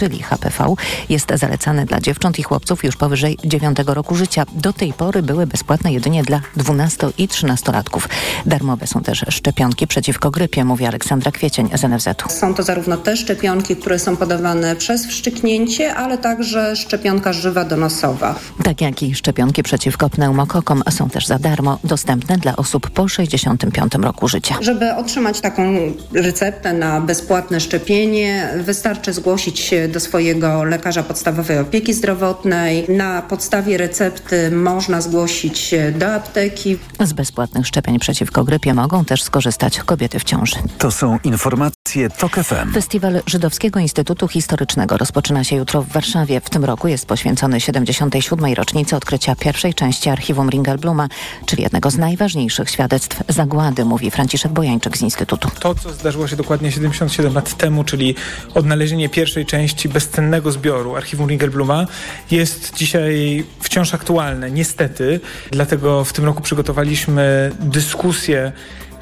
[0.00, 0.74] czyli HPV,
[1.08, 4.46] jest zalecany dla dziewcząt i chłopców już powyżej 9 roku życia.
[4.54, 8.08] Do tej pory były bezpłatne jedynie dla 12 i 13-latków.
[8.46, 12.30] Darmowe są też szczepionki przeciwko grypie, mówi Aleksandra Kwiecień z NFZ-u.
[12.30, 18.34] Są to zarówno te szczepionki, które są podawane przez wszczyknięcie, ale także szczepionka żywa donosowa.
[18.64, 23.94] Tak jak i szczepionki przeciwko pneumokokom są też za darmo dostępne dla osób po 65
[23.94, 24.54] roku życia.
[24.60, 25.62] Żeby otrzymać taką
[26.12, 32.84] receptę na bezpłatne szczepienie, wystarczy zgłosić się do swojego lekarza podstawowej opieki zdrowotnej.
[32.88, 36.78] Na podstawie recepty można zgłosić się do apteki.
[37.00, 40.56] Z bezpłatnych szczepień przeciwko grypie mogą też skorzystać kobiety w ciąży.
[40.78, 42.72] To są informacje TOK FM.
[42.72, 46.40] Festiwal Żydowskiego Instytutu Historycznego rozpoczyna się jutro w Warszawie.
[46.40, 48.54] W tym roku jest poświęcony 77.
[48.54, 51.08] rocznicy odkrycia pierwszej części archiwum Ringelbluma,
[51.46, 55.48] czyli jednego z najważniejszych świadectw zagłady, mówi Franciszek Bojańczyk z Instytutu.
[55.60, 58.14] To, co zdarzyło się dokładnie 77 lat temu, czyli
[58.54, 61.86] odnalezienie pierwszej części bezcennego zbioru archiwum Ringelbluma,
[62.30, 65.20] jest dzisiaj wciąż aktualne, niestety.
[65.50, 68.52] Dlatego w tym roku przygotowaliśmy dyskusję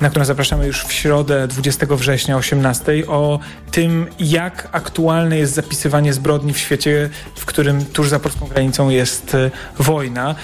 [0.00, 3.38] na którą zapraszamy już w środę 20 września 18 o
[3.70, 9.34] tym, jak aktualne jest zapisywanie zbrodni w świecie, w którym tuż za polską granicą jest
[9.34, 10.34] e, wojna.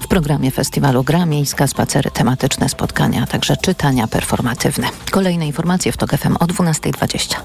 [0.00, 4.88] W programie festiwalu gra miejska, spacery tematyczne, spotkania, a także czytania performatywne.
[5.10, 7.36] Kolejne informacje w TOK FM o 12.20.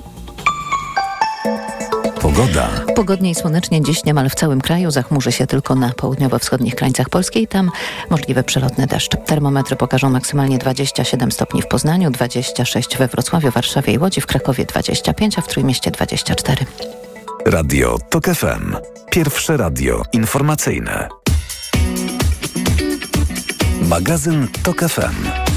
[2.21, 2.69] Pogoda.
[2.95, 4.91] Pogodnie i słonecznie dziś niemal w całym kraju.
[4.91, 7.71] Zachmurzy się tylko na południowo-wschodnich krańcach Polski i tam
[8.09, 9.17] możliwy przelotny deszcz.
[9.25, 14.65] Termometry pokażą maksymalnie 27 stopni w Poznaniu, 26 we Wrocławiu, Warszawie i Łodzi, w Krakowie
[14.65, 16.65] 25, a w Trójmieście 24.
[17.45, 18.75] Radio TOK FM.
[19.11, 21.09] Pierwsze radio informacyjne.
[23.81, 25.48] Magazyn TOK FM.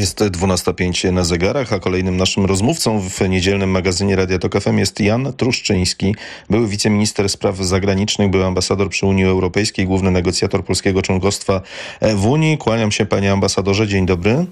[0.00, 5.00] Jest 12.05 na zegarach, a kolejnym naszym rozmówcą w niedzielnym magazynie Radia Tok FM jest
[5.00, 6.14] Jan Truszczyński,
[6.50, 11.60] były wiceminister spraw zagranicznych, był ambasador przy Unii Europejskiej, główny negocjator polskiego członkostwa
[12.00, 12.58] w Unii.
[12.58, 14.46] Kłaniam się panie ambasadorze, dzień dobry.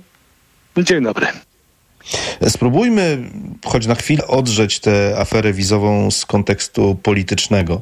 [0.78, 1.26] Dzień dobry.
[2.48, 3.30] Spróbujmy
[3.64, 7.80] choć na chwilę odrzeć tę aferę wizową z kontekstu politycznego,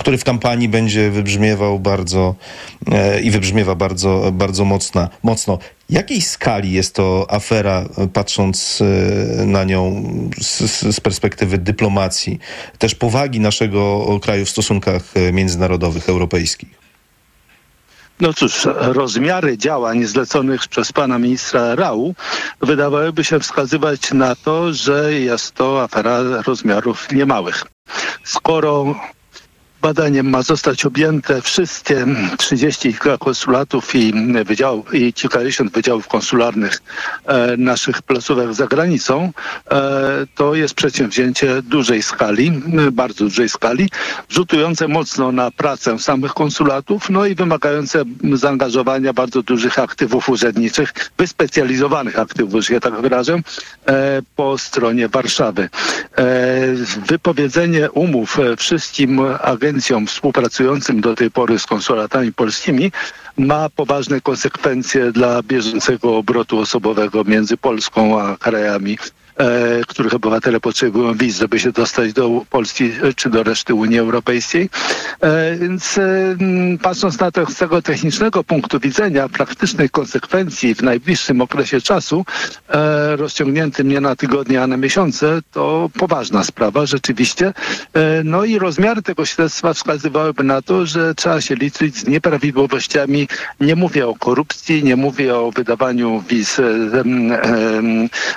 [0.00, 2.34] który w kampanii będzie wybrzmiewał bardzo
[2.92, 5.58] e, i wybrzmiewa bardzo, bardzo mocna, mocno.
[5.90, 8.82] Jakiej skali jest to afera, patrząc
[9.40, 10.04] e, na nią
[10.40, 10.58] z,
[10.96, 12.38] z perspektywy dyplomacji,
[12.78, 16.83] też powagi naszego kraju w stosunkach e, międzynarodowych, europejskich?
[18.20, 22.14] No cóż, rozmiary działań zleconych przez pana ministra Rau
[22.60, 27.64] wydawałyby się wskazywać na to, że jest to afera rozmiarów niemałych.
[28.24, 28.94] Skoro
[29.84, 32.06] badaniem ma zostać objęte wszystkie
[32.38, 34.12] 30 kilka konsulatów i,
[34.44, 36.82] wydział, i kilkadziesiąt wydziałów konsularnych
[37.26, 39.32] e, naszych placówek za granicą.
[39.70, 42.52] E, to jest przedsięwzięcie dużej skali,
[42.92, 43.90] bardzo dużej skali,
[44.28, 52.18] rzutujące mocno na pracę samych konsulatów, no i wymagające zaangażowania bardzo dużych aktywów urzędniczych, wyspecjalizowanych
[52.18, 53.34] aktywów, że tak wyrażę,
[53.86, 55.68] e, po stronie Warszawy.
[56.18, 56.26] E,
[57.06, 62.92] wypowiedzenie umów e, wszystkim agencjom agencjom współpracującym do tej pory z konsulatami polskimi
[63.38, 68.98] ma poważne konsekwencje dla bieżącego obrotu osobowego między Polską a krajami
[69.88, 74.70] których obywatele potrzebują wiz, żeby się dostać do Polski e, czy do reszty Unii Europejskiej.
[75.20, 76.36] E, więc e,
[76.82, 82.24] patrząc na to z tego technicznego punktu widzenia, praktycznej konsekwencji w najbliższym okresie czasu,
[82.68, 87.52] e, rozciągniętym nie na tygodnie, a na miesiące, to poważna sprawa rzeczywiście.
[87.94, 93.28] E, no i rozmiary tego śledztwa wskazywałyby na to, że trzeba się liczyć z nieprawidłowościami.
[93.60, 96.60] Nie mówię o korupcji, nie mówię o wydawaniu wiz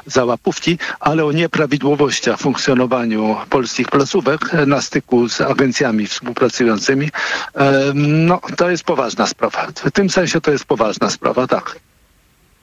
[0.06, 7.10] za łapówki, ale o nieprawidłowościach w funkcjonowaniu polskich placówek na styku z agencjami współpracującymi.
[7.94, 9.68] No, to jest poważna sprawa.
[9.76, 11.80] W tym sensie to jest poważna sprawa, tak.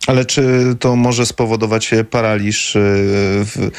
[0.06, 3.70] Ale czy to może spowodować paraliż w,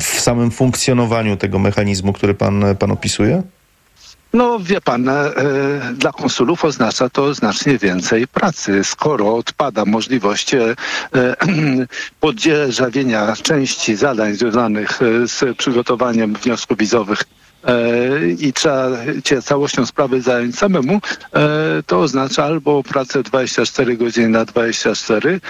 [0.00, 3.42] w samym funkcjonowaniu tego mechanizmu, który pan, pan opisuje?
[4.32, 5.32] No wie pan, e,
[5.94, 10.74] dla konsulów oznacza to znacznie więcej pracy, skoro odpada możliwość e,
[12.20, 17.24] podzierżawienia części zadań związanych z przygotowaniem wniosków wizowych
[18.38, 18.88] i trzeba
[19.24, 21.00] cię całością sprawy zająć samemu,
[21.86, 25.40] to oznacza albo pracę 24 godziny na 24,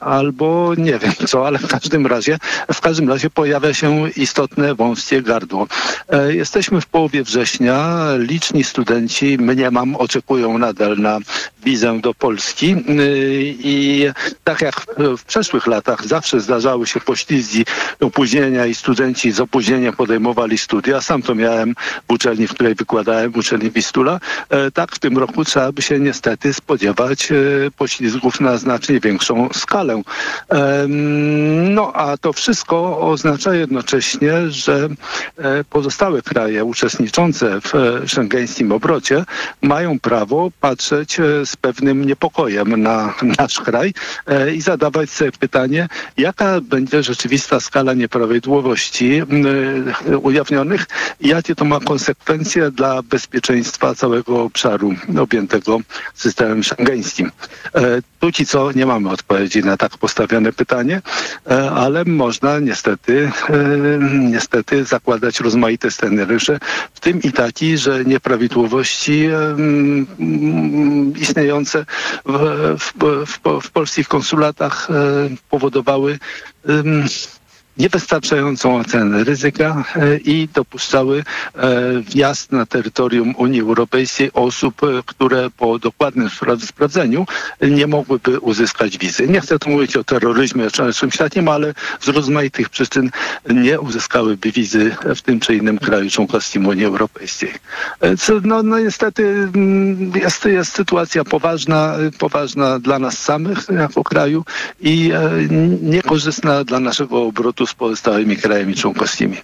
[0.00, 2.38] albo nie wiem co, ale w każdym razie,
[2.72, 5.66] w każdym razie pojawia się istotne wąskie gardło.
[6.28, 11.18] Jesteśmy w połowie września, liczni studenci, mnie mam, oczekują nadal na
[11.64, 12.76] wizę do Polski
[13.58, 14.06] i
[14.44, 14.86] tak jak
[15.18, 17.64] w przeszłych latach zawsze zdarzały się poślizgi,
[18.00, 21.00] opóźnienia i studenci z opóźnieniem podejmowali studia.
[21.00, 21.74] Sam to miałem
[22.08, 24.20] w uczelni, w której wykładałem, w uczelni Wistula.
[24.50, 27.34] E, tak w tym roku trzeba by się niestety spodziewać e,
[27.76, 30.02] poślizgów na znacznie większą skalę.
[31.70, 34.88] No a to wszystko oznacza jednocześnie, że
[35.38, 37.72] e, pozostałe kraje uczestniczące w
[38.06, 39.24] szengeńskim obrocie
[39.62, 43.94] mają prawo patrzeć z pewnym niepokojem na nasz kraj
[44.54, 49.22] i zadawać sobie pytanie, jaka będzie rzeczywista skala nieprawidłowości
[50.22, 50.86] ujawnionych
[51.20, 55.80] jakie to ma konsekwencje dla bezpieczeństwa całego obszaru objętego
[56.14, 57.30] systemem szangeńskim.
[58.20, 61.02] Póki co nie mamy odpowiedzi na tak postawione pytanie,
[61.74, 63.30] ale można niestety,
[64.10, 66.58] niestety zakładać rozmaite scenariusze,
[66.94, 69.28] w tym i taki, że nieprawidłowości
[71.20, 71.86] istniejące
[72.26, 74.88] w, w, w, w polskich konsulatach
[75.50, 76.18] powodowały
[77.78, 85.50] niewystarczającą ocenę ryzyka e, i dopuszczały e, wjazd na terytorium Unii Europejskiej osób, e, które
[85.50, 86.30] po dokładnym
[86.66, 87.26] sprawdzeniu
[87.60, 89.28] nie mogłyby uzyskać wizy.
[89.28, 93.10] Nie chcę tu mówić o terroryzmie czy czymś takim, ale z rozmaitych przyczyn
[93.50, 97.52] nie uzyskałyby wizy w tym czy innym kraju członkowskim Unii Europejskiej.
[98.42, 104.44] No, no niestety mm, jest, jest sytuacja poważna, poważna dla nas samych jako kraju
[104.80, 105.12] i
[105.82, 109.36] niekorzystna dla naszego obrotu z pozostałymi krajami członkowskimi.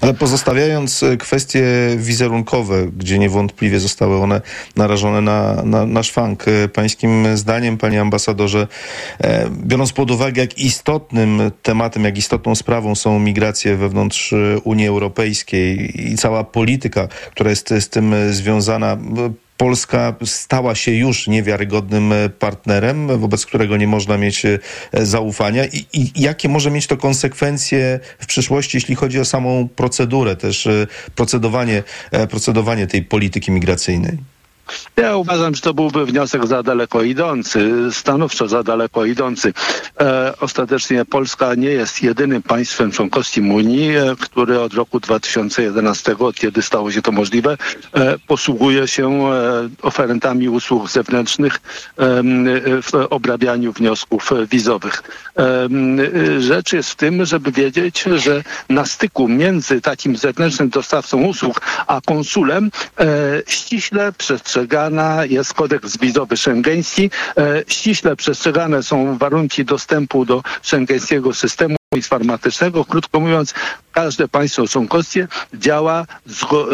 [0.00, 1.64] Ale pozostawiając e, kwestie
[1.96, 4.40] wizerunkowe, gdzie niewątpliwie zostały one
[4.76, 8.66] narażone na, na, na szwank, e, pańskim zdaniem, panie ambasadorze,
[9.20, 14.34] e, biorąc pod uwagę, jak istotnym tematem, jak istotną sprawą są migracje wewnątrz
[14.64, 18.96] Unii Europejskiej i cała polityka, która jest z tym związana,
[19.60, 24.58] Polska stała się już niewiarygodnym e, partnerem, wobec którego nie można mieć e,
[24.92, 30.36] zaufania i, i jakie może mieć to konsekwencje w przyszłości, jeśli chodzi o samą procedurę,
[30.36, 31.82] też e, procedowanie,
[32.30, 34.18] procedowanie tej polityki migracyjnej?
[34.96, 39.52] Ja uważam, że to byłby wniosek za daleko idący, stanowczo za daleko idący.
[40.00, 46.36] E, ostatecznie Polska nie jest jedynym państwem członkowskim Unii, e, który od roku 2011, od
[46.36, 47.56] kiedy stało się to możliwe,
[47.94, 51.60] e, posługuje się e, oferentami usług zewnętrznych e,
[52.82, 55.02] w obrabianiu wniosków wizowych.
[55.38, 55.68] E,
[56.40, 62.00] rzecz jest w tym, żeby wiedzieć, że na styku między takim zewnętrznym dostawcą usług a
[62.06, 62.70] konsulem
[63.46, 67.10] ściśle przestrzegane przestrzegana jest kodeks wizowy szengeński.
[67.36, 72.84] E, ściśle przestrzegane są warunki dostępu do szengeńskiego systemu informatycznego.
[72.84, 73.54] Krótko mówiąc,
[73.92, 76.06] każde państwo członkowskie działa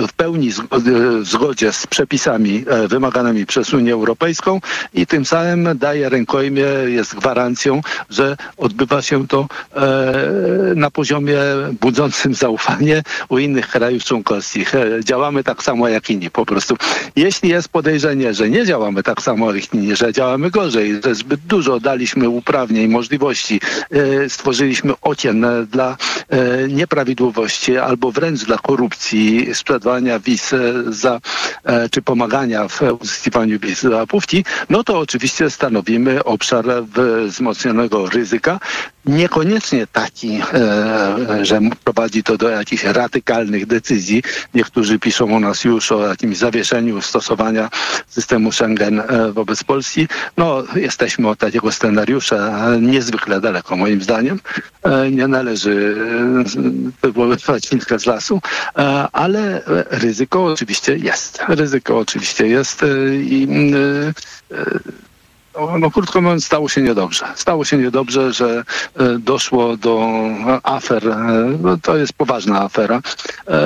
[0.08, 4.60] w pełni w zgodzie z przepisami e, wymaganymi przez Unię Europejską
[4.94, 7.80] i tym samym daje rękojmie, jest gwarancją,
[8.10, 9.46] że odbywa się to
[9.76, 9.84] e,
[10.74, 11.38] na poziomie
[11.80, 14.74] budzącym zaufanie u innych krajów członkowskich.
[14.74, 16.76] E, działamy tak samo jak inni po prostu.
[17.16, 21.40] Jeśli jest podejrzenie, że nie działamy tak samo jak inni, że działamy gorzej, że zbyt
[21.40, 23.60] dużo daliśmy uprawnień, możliwości,
[24.28, 25.96] stworzyliśmy ocien dla
[26.68, 30.54] nieprawidłowości, nieprawidłowości albo wręcz dla korupcji, sprzedawania wiz
[30.88, 31.20] za,
[31.64, 36.64] e, czy pomagania w uzyskiwaniu wiz za płówki, no to oczywiście stanowimy obszar
[37.26, 38.60] wzmocnionego ryzyka,
[39.06, 44.22] niekoniecznie taki, e, że prowadzi to do jakichś radykalnych decyzji.
[44.54, 47.70] Niektórzy piszą o nas już o jakimś zawieszeniu stosowania
[48.08, 50.08] systemu Schengen e, wobec Polski.
[50.36, 54.40] No, jesteśmy od takiego scenariusza niezwykle daleko, moim zdaniem.
[54.82, 55.96] E, nie należy
[57.02, 58.40] wywoływać wilka z lasu,
[59.12, 61.42] ale ryzyko oczywiście jest.
[61.48, 62.84] Ryzyko oczywiście jest
[63.22, 63.48] i
[65.60, 67.26] no, no, krótko mówiąc, stało się niedobrze.
[67.34, 68.64] Stało się niedobrze, że
[68.96, 70.08] e, doszło do
[70.62, 71.08] afer.
[71.08, 71.16] E,
[71.62, 73.00] no, to jest poważna afera.
[73.48, 73.62] E,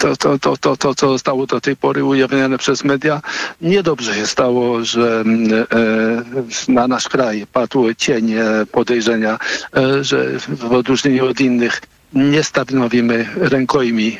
[0.00, 3.20] to, to, to, to, to, co zostało do tej pory ujawnione przez media,
[3.60, 5.24] niedobrze się stało, że
[6.68, 8.34] na nasz kraj padł cień
[8.72, 9.38] podejrzenia,
[10.00, 11.80] że w odróżnieniu od innych
[12.14, 14.18] nie stanowimy rękojmi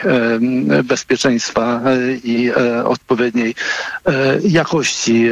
[0.85, 3.55] bezpieczeństwa e, i e, odpowiedniej
[4.07, 4.13] e,
[4.49, 5.27] jakości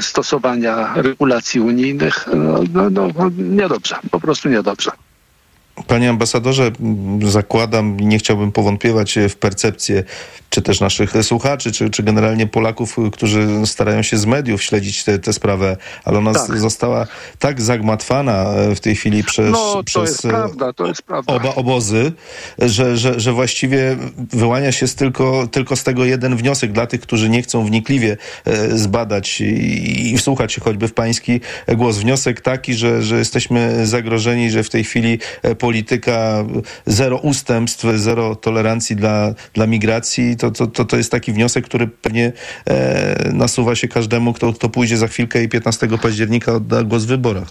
[0.00, 2.28] stosowania regulacji unijnych,
[2.72, 4.90] no, no, no niedobrze, po prostu niedobrze.
[5.86, 6.70] Panie ambasadorze,
[7.22, 10.04] zakładam i nie chciałbym powątpiewać w percepcję
[10.50, 15.32] czy też naszych słuchaczy, czy, czy generalnie Polaków, którzy starają się z mediów śledzić tę
[15.32, 16.58] sprawę, ale ona tak.
[16.58, 17.06] została
[17.38, 18.46] tak zagmatwana
[18.76, 20.72] w tej chwili przez, no, przez prawda,
[21.34, 22.12] oba obozy,
[22.58, 23.96] że, że, że właściwie
[24.32, 28.16] wyłania się z tylko, tylko z tego jeden wniosek dla tych, którzy nie chcą wnikliwie
[28.70, 31.98] zbadać i, i wsłuchać się choćby w pański głos.
[31.98, 35.18] Wniosek taki, że, że jesteśmy zagrożeni, że w tej chwili
[35.70, 36.44] polityka
[36.86, 41.86] zero ustępstw, zero tolerancji dla, dla migracji, to, to, to, to jest taki wniosek, który
[41.86, 42.32] pewnie
[42.66, 47.06] e, nasuwa się każdemu, kto, kto pójdzie za chwilkę i 15 października odda głos w
[47.06, 47.48] wyborach.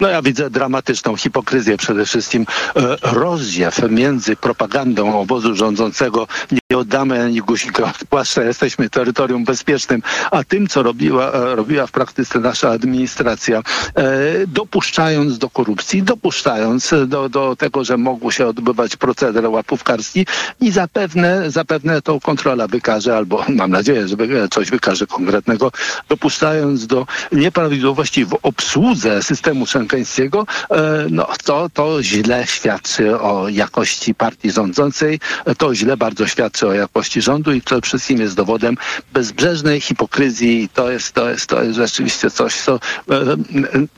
[0.00, 2.46] No ja widzę dramatyczną hipokryzję przede wszystkim,
[2.76, 6.26] e, rozdziew między propagandą obozu rządzącego
[6.72, 11.86] nie oddamy ani guzika od płaszcza, jesteśmy terytorium bezpiecznym, a tym, co robiła, e, robiła
[11.86, 14.02] w praktyce nasza administracja, e,
[14.46, 20.26] dopuszczając do korupcji, dopuszczając do, do tego, że mógł się odbywać proceder łapówkarski
[20.60, 24.16] i zapewne, zapewne tą kontrola wykaże, albo mam nadzieję, że
[24.50, 25.72] coś wykaże konkretnego,
[26.08, 34.14] dopuszczając do nieprawidłowości w obsłudze systemu szenkeńskiego, e, no to, to źle świadczy o jakości
[34.14, 35.20] partii rządzącej,
[35.58, 38.76] to źle bardzo świadczy o jakości rządu i przede wszystkim jest dowodem
[39.12, 42.80] bezbrzeżnej hipokryzji i to jest, to jest, to jest rzeczywiście coś, co e,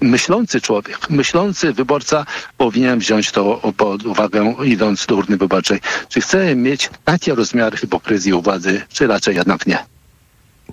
[0.00, 2.26] myślący człowiek, myślący wyborca
[2.56, 5.80] powinien wziąć to pod uwagę idąc do urny wyborczej.
[6.08, 9.78] Czy chce mieć takie rozmiary hipokryzji u władzy, czy raczej jednak nie?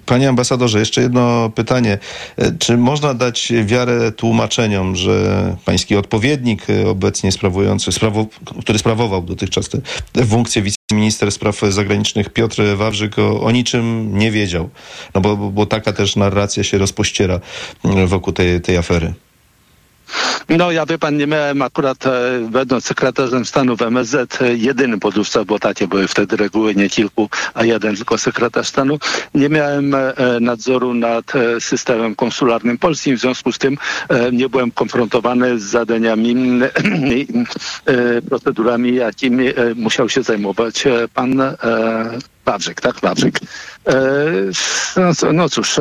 [0.06, 1.98] Panie ambasadorze, jeszcze jedno pytanie.
[2.38, 8.26] E, czy można dać wiarę tłumaczeniom, że pański odpowiednik e, obecnie sprawujący, sprawo,
[8.62, 9.70] który sprawował dotychczas
[10.14, 14.70] tę funkcję wiceminister spraw zagranicznych Piotr Wawrzyk o, o niczym nie wiedział?
[15.16, 17.40] No bo, bo taka też narracja się rozpościera
[18.06, 19.14] wokół tej, tej afery.
[20.50, 22.12] No ja wie pan, nie miałem akurat e,
[22.52, 27.30] będąc sekretarzem stanu w MSZ e, jedynym podróżca, bo takie były wtedy reguły, nie kilku,
[27.54, 29.00] a jeden tylko sekretarz stanu.
[29.34, 33.78] Nie miałem e, nadzoru nad systemem konsularnym polskim, w związku z tym
[34.32, 36.36] nie byłem konfrontowany z zadaniami,
[38.30, 39.46] procedurami, jakimi
[39.76, 40.84] musiał się zajmować
[41.14, 41.42] pan
[42.48, 43.40] Wawrzyk, tak, Wawrzyk.
[44.98, 45.80] No, no cóż,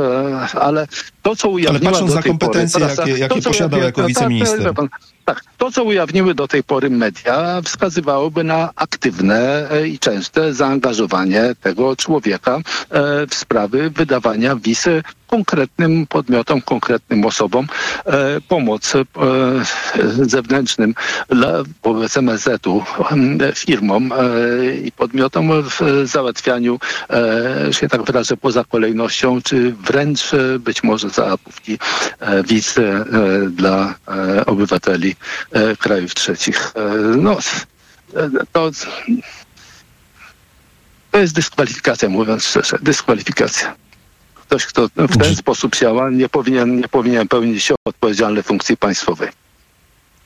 [0.60, 0.86] ale
[1.22, 4.74] to, co ujawniła Ale patrząc na kompetencje, pory, jakie, jakie posiadał jako tak, wiceminister.
[4.74, 4.86] Tak,
[5.24, 11.54] tak, to, co ujawniły do tej pory media, wskazywałoby na aktywne e, i częste zaangażowanie
[11.62, 12.62] tego człowieka e,
[13.26, 14.84] w sprawy wydawania wiz
[15.26, 17.66] konkretnym podmiotom, konkretnym osobom,
[18.06, 18.92] e, pomoc
[20.22, 20.94] zewnętrznym
[21.82, 22.82] wobec MSZ-u,
[23.54, 24.12] firmom
[24.84, 26.78] i podmiotom w załatwianiu,
[27.70, 31.78] że tak wyrażę, poza kolejnością, czy wręcz być może załapówki
[32.48, 32.74] wiz
[33.50, 33.94] dla
[34.46, 35.16] obywateli
[35.56, 36.72] E, krajów trzecich.
[36.76, 37.38] E, no,
[38.16, 38.70] e, to,
[41.10, 43.74] to jest dyskwalifikacja, mówiąc szczerze, dyskwalifikacja.
[44.46, 49.28] Ktoś, kto w ten sposób działa, nie powinien, nie powinien pełnić odpowiedzialnej funkcji państwowej.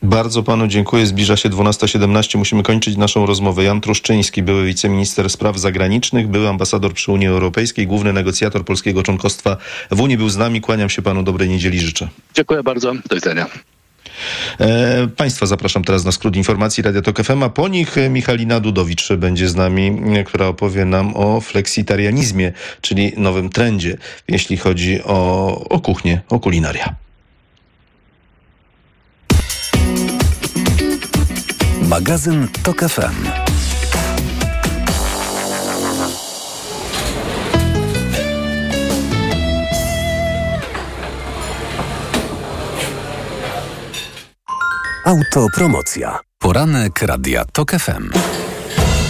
[0.03, 1.07] Bardzo panu dziękuję.
[1.07, 2.39] Zbliża się 12.17.
[2.39, 3.65] Musimy kończyć naszą rozmowę.
[3.65, 9.57] Jan Truszczyński, były wiceminister spraw zagranicznych, były ambasador przy Unii Europejskiej, główny negocjator polskiego członkostwa
[9.91, 10.61] w Unii, był z nami.
[10.61, 11.23] Kłaniam się panu.
[11.23, 12.09] Dobrej niedzieli życzę.
[12.35, 12.93] Dziękuję bardzo.
[13.09, 13.47] Do widzenia.
[14.61, 19.13] E, państwa zapraszam teraz na skrót informacji Radio Tok FM, a po nich Michalina Dudowicz
[19.13, 23.97] będzie z nami, która opowie nam o fleksitarianizmie, czyli nowym trendzie,
[24.29, 26.95] jeśli chodzi o, o kuchnię, o kulinaria.
[31.83, 33.50] Magazyn Tok FM.
[45.05, 46.19] Autopromocja.
[46.39, 48.11] Poranek Radia TOK FM.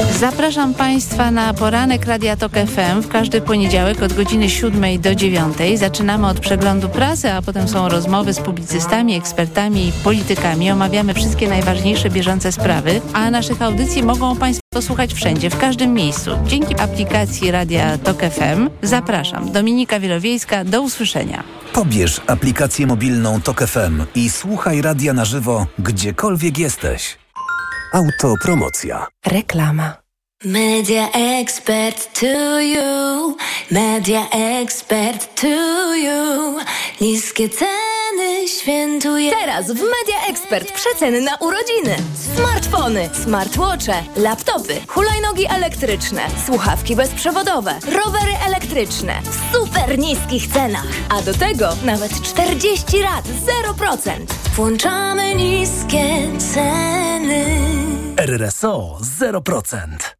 [0.08, 5.56] Zapraszam Państwa na poranek Radia Tok FM w każdy poniedziałek od godziny 7 do 9.
[5.74, 10.70] Zaczynamy od przeglądu prasy, a potem są rozmowy z publicystami, ekspertami i politykami.
[10.70, 16.30] Omawiamy wszystkie najważniejsze bieżące sprawy, a naszych audycji mogą Państwo słuchać wszędzie, w każdym miejscu.
[16.46, 19.52] Dzięki aplikacji Radia Tok FM zapraszam.
[19.52, 21.42] Dominika Wielowiejska, do usłyszenia.
[21.72, 27.18] Pobierz aplikację mobilną Tok FM i słuchaj radia na żywo, gdziekolwiek jesteś.
[27.92, 29.06] Autopromocja.
[29.26, 29.96] Reklama.
[30.44, 33.36] Media expert to you.
[33.70, 35.48] Media expert to
[35.96, 36.60] you.
[37.00, 37.89] Niskie ceny
[38.48, 39.30] świętuje.
[39.30, 41.96] Teraz w Media Expert przeceny na urodziny.
[42.36, 50.86] Smartfony, smartwatche, laptopy, hulajnogi elektryczne, słuchawki bezprzewodowe, rowery elektryczne w super niskich cenach.
[51.08, 53.24] A do tego nawet 40 lat
[53.78, 54.10] 0%.
[54.56, 57.44] Włączamy niskie ceny.
[58.16, 60.19] RRSO 0%.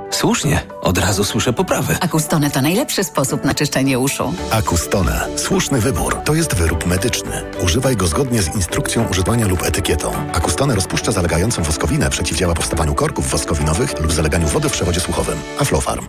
[0.21, 1.95] Słusznie, od razu słyszę poprawy.
[2.01, 4.33] Akustone to najlepszy sposób na czyszczenie uszu.
[4.51, 5.27] Akustone.
[5.35, 6.15] Słuszny wybór.
[6.25, 7.31] To jest wyrób medyczny.
[7.63, 10.11] Używaj go zgodnie z instrukcją używania lub etykietą.
[10.33, 15.37] Akustone rozpuszcza zalegającą woskowinę, przeciwdziała powstawaniu korków woskowinowych lub zaleganiu wody w przewodzie słuchowym.
[15.59, 16.07] Aflofarm.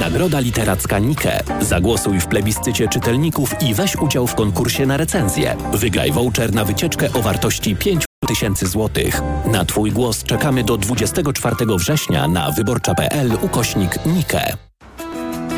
[0.00, 1.44] Nagroda Literacka Nike.
[1.60, 5.56] Zagłosuj w plebiscycie czytelników i weź udział w konkursie na recenzję.
[5.72, 9.22] Wygraj voucher na wycieczkę o wartości 5 tysięcy złotych.
[9.46, 14.56] Na Twój głos czekamy do 24 września na wyborcza.pl ukośnik Nike.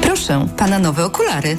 [0.02, 1.58] Proszę, pana nowe okulary.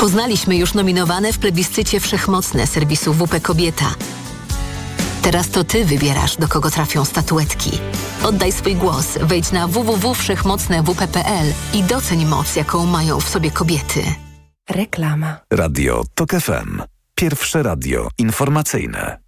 [0.00, 3.94] Poznaliśmy już nominowane w plebiscycie wszechmocne serwisu WP Kobieta.
[5.22, 7.70] Teraz to ty wybierasz, do kogo trafią statuetki.
[8.22, 14.02] Oddaj swój głos, wejdź na www.wszechmocnewp.pl i doceń moc, jaką mają w sobie kobiety.
[14.70, 15.36] Reklama.
[15.52, 16.82] Radio TOK FM.
[17.14, 19.18] Pierwsze radio informacyjne.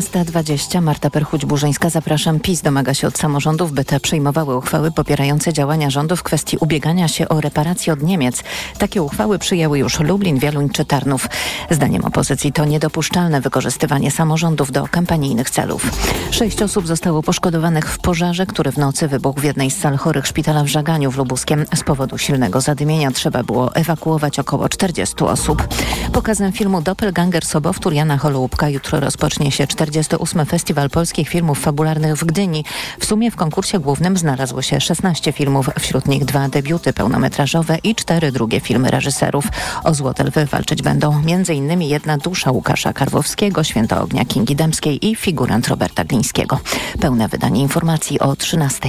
[0.00, 0.80] Dwunasta dwadzieścia.
[0.80, 1.90] Marta Perchuć-Burzyńska.
[1.90, 2.40] Zapraszam.
[2.40, 7.08] PiS domaga się od samorządów, by te przyjmowały uchwały popierające działania rządu w kwestii ubiegania
[7.08, 8.42] się o reparacje od Niemiec.
[8.78, 11.28] Takie uchwały przyjęły już Lublin, Wieluń czy Tarnów.
[11.70, 15.90] Zdaniem opozycji to niedopuszczalne wykorzystywanie samorządów do kampanijnych celów.
[16.30, 20.26] Sześć osób zostało poszkodowanych w pożarze, który w nocy wybuchł w jednej z sal chorych
[20.26, 21.64] szpitala w Żaganiu w Lubuskiem.
[21.74, 25.68] Z powodu silnego zadymienia trzeba było ewakuować około 40 osób.
[26.12, 30.46] Pokazem filmu Doppelganger Sobowtór Jana Holoubka jutro rozpocznie się 48.
[30.46, 32.64] Festiwal Polskich Filmów Fabularnych w Gdyni.
[33.00, 37.94] W sumie w konkursie głównym znalazło się 16 filmów, wśród nich dwa debiuty pełnometrażowe i
[37.94, 39.44] cztery drugie filmy reżyserów.
[39.84, 41.82] O Złote Lwy walczyć będą m.in.
[41.82, 46.60] Jedna dusza Łukasza Karwowskiego, Święto Ognia Kingi Dębskiej i figurant Roberta Glińskiego.
[47.00, 48.88] Pełne wydanie informacji o 13.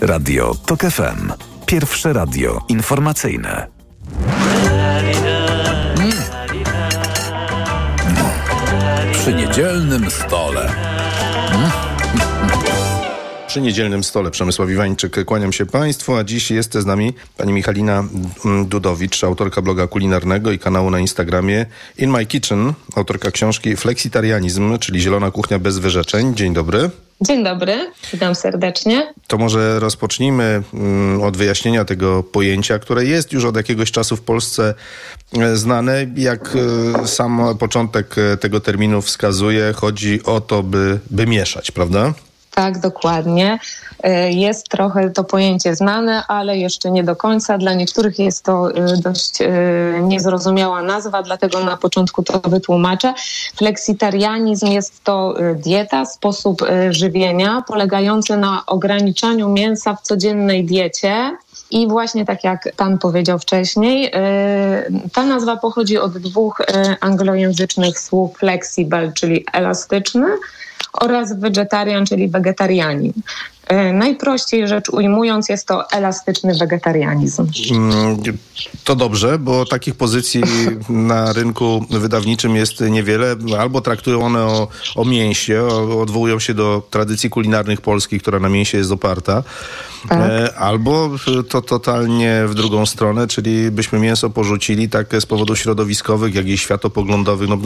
[0.00, 1.32] Radio TOK FM.
[1.66, 3.66] Pierwsze radio informacyjne.
[9.60, 10.72] Niedzielnym stole.
[13.46, 18.04] Przy niedzielnym stole Przemysław Iwańczyk, kłaniam się Państwu, a dziś jest z nami pani Michalina
[18.44, 21.66] mm, Dudowicz, autorka bloga kulinarnego i kanału na Instagramie
[21.98, 26.34] In My Kitchen, autorka książki Fleksitarianizm, czyli Zielona Kuchnia bez wyrzeczeń.
[26.34, 26.90] Dzień dobry.
[27.22, 29.14] Dzień dobry, witam serdecznie.
[29.26, 34.20] To może rozpocznijmy mm, od wyjaśnienia tego pojęcia, które jest już od jakiegoś czasu w
[34.20, 34.74] Polsce
[35.38, 36.06] e, znane.
[36.16, 36.56] Jak
[37.02, 42.14] e, sam początek e, tego terminu wskazuje, chodzi o to, by, by mieszać, prawda?
[42.54, 43.58] Tak, dokładnie.
[44.28, 47.58] Jest trochę to pojęcie znane, ale jeszcze nie do końca.
[47.58, 48.68] Dla niektórych jest to
[49.02, 49.38] dość
[50.02, 53.14] niezrozumiała nazwa, dlatego na początku to wytłumaczę.
[53.56, 61.36] Fleksitarianizm jest to dieta, sposób żywienia polegający na ograniczaniu mięsa w codziennej diecie.
[61.70, 64.12] I właśnie tak jak Pan powiedział wcześniej,
[65.12, 66.62] ta nazwa pochodzi od dwóch
[67.00, 70.26] anglojęzycznych słów flexible, czyli elastyczny,
[70.92, 73.20] oraz vegetarian, czyli wegetarianizm.
[73.92, 77.46] Najprościej rzecz ujmując, jest to elastyczny wegetarianizm.
[78.84, 80.42] To dobrze, bo takich pozycji
[80.88, 83.36] na rynku wydawniczym jest niewiele.
[83.58, 85.66] Albo traktują one o, o mięsie,
[86.00, 89.42] odwołują się do tradycji kulinarnych polskich, która na mięsie jest oparta.
[90.08, 90.20] Tak.
[90.56, 91.10] Albo
[91.48, 96.58] to totalnie w drugą stronę, czyli byśmy mięso porzucili tak z powodów środowiskowych, jak i
[96.58, 97.48] światopoglądowych.
[97.48, 97.58] No,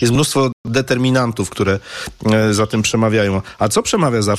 [0.00, 1.78] jest mnóstwo determinantów, które
[2.50, 3.42] za tym przemawiają.
[3.58, 4.36] A co przemawia za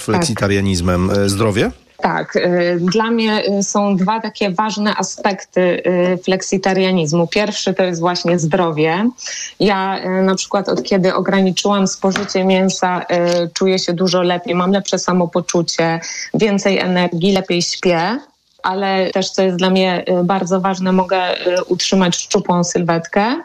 [1.09, 1.29] fleksitarianizmem?
[1.29, 1.71] Zdrowie?
[2.01, 2.37] Tak,
[2.79, 5.83] dla mnie są dwa takie ważne aspekty
[6.23, 7.27] fleksitarianizmu.
[7.27, 9.09] Pierwszy to jest właśnie zdrowie.
[9.59, 13.05] Ja na przykład od kiedy ograniczyłam spożycie mięsa,
[13.53, 15.99] czuję się dużo lepiej, mam lepsze samopoczucie,
[16.33, 18.19] więcej energii, lepiej śpię.
[18.63, 21.21] Ale też, co jest dla mnie bardzo ważne, mogę
[21.67, 23.35] utrzymać szczupłą sylwetkę.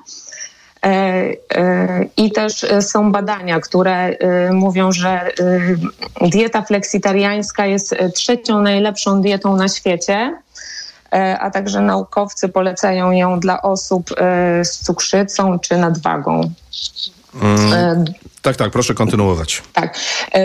[2.16, 4.16] I też są badania, które
[4.52, 5.30] mówią, że
[6.20, 10.38] dieta fleksitariańska jest trzecią najlepszą dietą na świecie,
[11.40, 14.10] a także naukowcy polecają ją dla osób
[14.62, 16.50] z cukrzycą czy nadwagą.
[17.42, 18.04] Mm,
[18.42, 19.62] tak, tak, proszę kontynuować.
[19.72, 19.98] Tak.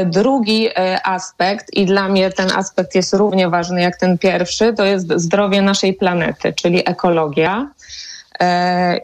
[0.05, 0.69] Drugi
[1.03, 5.61] aspekt, i dla mnie ten aspekt jest równie ważny jak ten pierwszy, to jest zdrowie
[5.61, 7.69] naszej planety, czyli ekologia.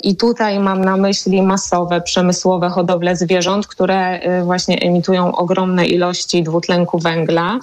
[0.04, 7.00] I tutaj mam na myśli masowe, przemysłowe hodowle zwierząt, które właśnie emitują ogromne ilości dwutlenku
[7.00, 7.60] węgla.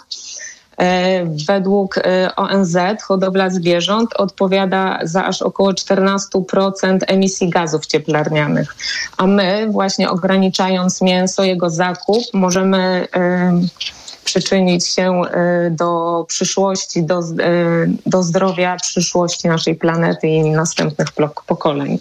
[1.48, 1.94] Według
[2.36, 8.76] ONZ hodowla zwierząt odpowiada za aż około 14% emisji gazów cieplarnianych,
[9.16, 13.08] a my właśnie ograniczając mięso, jego zakup, możemy
[14.24, 15.22] przyczynić się
[15.70, 17.20] do przyszłości, do,
[18.06, 21.08] do zdrowia przyszłości naszej planety i następnych
[21.46, 21.98] pokoleń.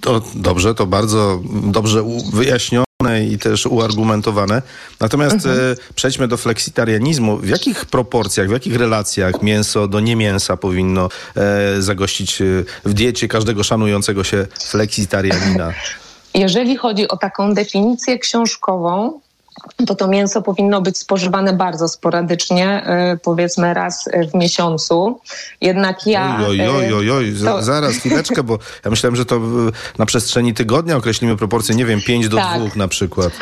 [0.00, 2.84] To dobrze, to bardzo dobrze wyjaśnione
[3.30, 4.62] i też uargumentowane.
[5.00, 5.76] Natomiast mhm.
[5.94, 7.36] przejdźmy do fleksitarianizmu.
[7.36, 12.42] W jakich proporcjach, w jakich relacjach mięso do niemięsa powinno e, zagościć
[12.84, 15.72] w diecie każdego szanującego się fleksitarianina?
[16.34, 19.20] Jeżeli chodzi o taką definicję książkową,
[19.86, 22.84] to to mięso powinno być spożywane bardzo sporadycznie,
[23.22, 25.20] powiedzmy raz w miesiącu.
[25.60, 26.38] Jednak ja...
[26.48, 27.34] Oj, oj, oj, oj.
[27.44, 27.62] To...
[27.62, 29.40] zaraz, chwileczkę, bo ja myślałem, że to
[29.98, 32.60] na przestrzeni tygodnia określimy proporcje, nie wiem, 5 do tak.
[32.60, 33.32] 2 na przykład.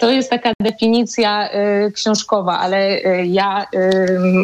[0.00, 1.48] To jest taka definicja
[1.94, 3.66] książkowa, ale ja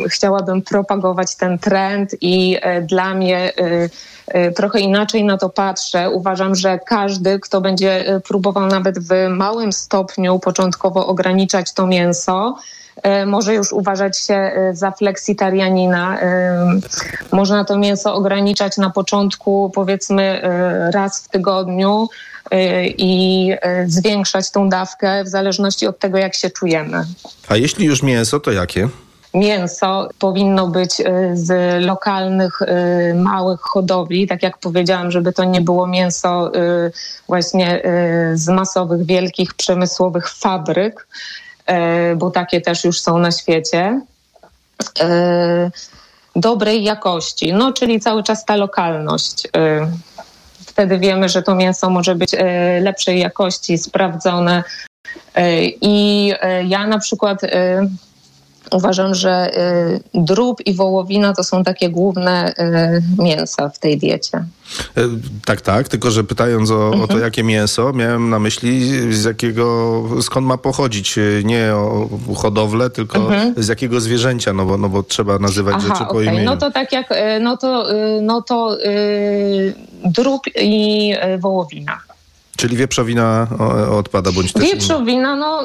[0.09, 3.53] chciałabym propagować ten trend i dla mnie
[4.57, 6.11] trochę inaczej na to patrzę.
[6.11, 12.57] Uważam, że każdy, kto będzie próbował nawet w małym stopniu początkowo ograniczać to mięso,
[13.27, 16.19] może już uważać się za fleksitarianina.
[17.33, 20.41] Można to mięso ograniczać na początku, powiedzmy,
[20.93, 22.09] raz w tygodniu
[22.87, 23.53] i
[23.87, 27.05] zwiększać tą dawkę w zależności od tego, jak się czujemy.
[27.49, 28.89] A jeśli już mięso, to jakie?
[29.35, 31.03] Mięso powinno być
[31.35, 32.59] z lokalnych,
[33.14, 36.53] małych hodowli, tak jak powiedziałam, żeby to nie było mięso
[37.29, 37.83] właśnie
[38.35, 41.09] z masowych, wielkich, przemysłowych fabryk,
[42.16, 44.01] bo takie też już są na świecie.
[46.37, 49.49] Dobrej jakości, no czyli cały czas ta lokalność.
[50.66, 52.31] Wtedy wiemy, że to mięso może być
[52.81, 54.64] lepszej jakości, sprawdzone.
[55.81, 56.33] I
[56.64, 57.40] ja na przykład
[58.72, 62.55] Uważam, że y, drób i wołowina to są takie główne
[63.18, 64.38] y, mięsa w tej diecie.
[64.96, 65.03] E,
[65.44, 67.03] tak, tak, tylko że pytając o, mhm.
[67.03, 67.22] o, to, mhm.
[67.22, 73.18] jakie mięso, miałem na myśli z jakiego, skąd ma pochodzić, e, nie o hodowlę, tylko
[73.18, 73.55] mhm.
[73.57, 76.24] z jakiego zwierzęcia, no bo, no bo trzeba nazywać Aha, rzeczy po okay.
[76.24, 76.44] imieniu.
[76.44, 77.09] No to tak jak,
[77.40, 77.87] no to,
[78.22, 79.74] no to yy,
[80.05, 82.00] drób i wołowina.
[82.64, 83.46] Czyli wieprzowina
[83.90, 84.62] odpada, bądź też...
[84.62, 85.62] Wieprzowina, no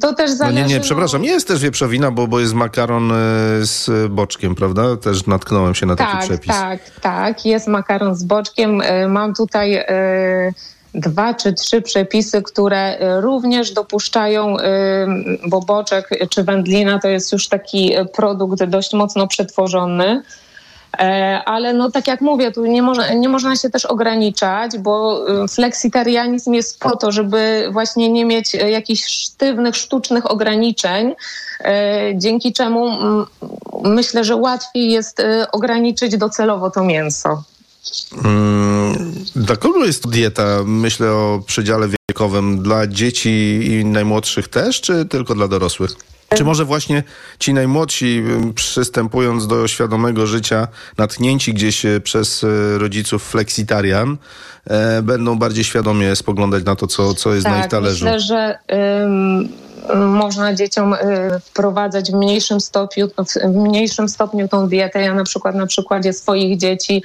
[0.00, 0.60] to też zależy...
[0.60, 3.14] No nie, nie, przepraszam, jest też wieprzowina, bo, bo jest makaron e,
[3.60, 4.96] z boczkiem, prawda?
[4.96, 6.48] Też natknąłem się na tak, taki przepis.
[6.48, 8.80] Tak, tak, jest makaron z boczkiem.
[8.80, 10.52] E, mam tutaj e,
[10.94, 14.56] dwa czy trzy przepisy, które również dopuszczają,
[15.46, 20.22] bo boczek czy wędlina to jest już taki produkt dość mocno przetworzony.
[20.98, 25.24] E, ale no tak jak mówię, tu nie, można, nie można się też ograniczać, bo
[25.44, 31.14] y, fleksitarianizm jest po to, żeby właśnie nie mieć e, jakichś sztywnych, sztucznych ograniczeń,
[31.60, 32.98] e, dzięki czemu
[33.84, 37.42] myślę, że łatwiej jest ograniczyć docelowo to mięso.
[38.22, 40.44] Hmm, dla kogo jest to dieta?
[40.66, 42.62] Myślę o przedziale wiekowym.
[42.62, 45.90] Dla dzieci i najmłodszych też, czy tylko dla dorosłych?
[46.28, 47.02] Czy może właśnie
[47.38, 48.22] ci najmłodsi,
[48.54, 54.16] przystępując do świadomego życia, natchnięci gdzieś e, przez e, rodziców fleksitarian,
[54.66, 58.04] e, będą bardziej świadomie spoglądać na to, co, co jest tak, na ich talerzu?
[58.04, 58.58] Myślę, że
[59.94, 60.94] można dzieciom
[61.44, 63.08] wprowadzać w mniejszym, stopniu,
[63.44, 65.00] w mniejszym stopniu tą dietę.
[65.02, 67.02] Ja na przykład na przykładzie swoich dzieci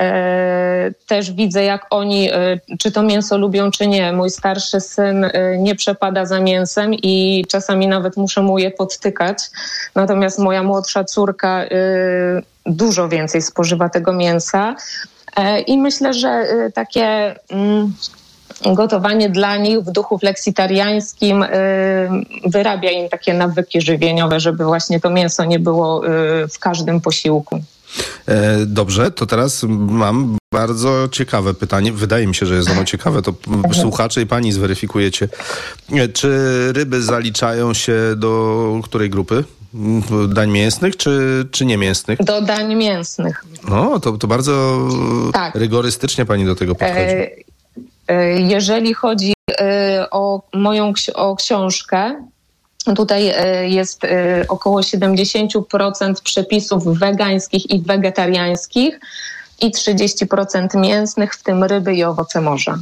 [0.00, 4.12] E, też widzę, jak oni, e, czy to mięso lubią, czy nie.
[4.12, 9.38] Mój starszy syn e, nie przepada za mięsem i czasami nawet muszę mu je podtykać.
[9.94, 11.64] Natomiast moja młodsza córka
[12.66, 14.74] dużo więcej spożywa tego mięsa.
[15.66, 17.92] I myślę, że takie mm,
[18.74, 21.44] gotowanie dla nich w duchu fleksitariańskim
[22.46, 26.02] wyrabia im takie nawyki żywieniowe, żeby właśnie to mięso nie było
[26.54, 27.60] w każdym posiłku.
[28.26, 31.92] E, dobrze, to teraz mam bardzo ciekawe pytanie.
[31.92, 33.22] Wydaje mi się, że jest ono ciekawe.
[33.22, 33.74] To mhm.
[33.74, 35.28] słuchacze i pani zweryfikujecie.
[35.92, 36.28] E, czy
[36.72, 39.44] ryby zaliczają się do której grupy?
[40.28, 42.24] Dań mięsnych czy, czy niemięsnych?
[42.24, 43.44] Do dań mięsnych.
[43.68, 44.78] No, to, to bardzo
[45.32, 45.54] tak.
[45.54, 47.00] rygorystycznie pani do tego podchodzi.
[47.00, 47.30] E,
[48.36, 49.32] jeżeli chodzi
[50.10, 52.16] o moją o książkę,
[52.96, 59.00] Tutaj e, jest e, około 70% przepisów wegańskich i wegetariańskich
[59.60, 62.78] i 30% mięsnych, w tym ryby i owoce morza.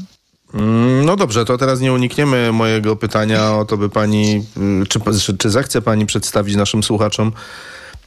[0.54, 4.44] Mm, no dobrze, to teraz nie unikniemy mojego pytania o to, by pani,
[4.82, 5.00] y, czy,
[5.38, 7.32] czy zechce pani przedstawić naszym słuchaczom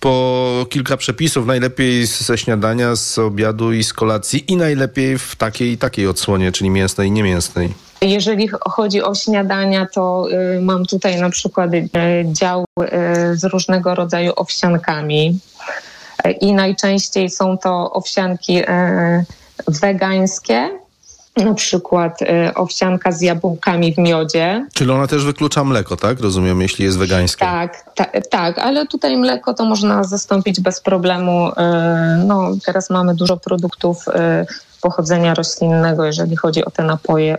[0.02, 5.72] po kilka przepisów, najlepiej ze śniadania, z obiadu i z kolacji i najlepiej w takiej
[5.72, 7.74] i takiej odsłonie, czyli mięsnej i niemięsnej.
[8.02, 11.90] Jeżeli chodzi o śniadania, to y, mam tutaj na przykład y,
[12.26, 12.86] dział y,
[13.38, 15.40] z różnego rodzaju owsiankami
[16.26, 18.66] y, i najczęściej są to owsianki y,
[19.68, 20.81] wegańskie,
[21.38, 24.66] na przykład y, owsianka z jabłkami w miodzie.
[24.74, 26.20] Czyli ona też wyklucza mleko, tak?
[26.20, 27.46] Rozumiem, jeśli jest wegańskie.
[27.46, 31.50] Tak, ta, tak, ale tutaj mleko to można zastąpić bez problemu.
[31.50, 31.54] Y,
[32.26, 34.12] No, teraz mamy dużo produktów y,
[34.82, 37.38] pochodzenia roślinnego, jeżeli chodzi o te napoje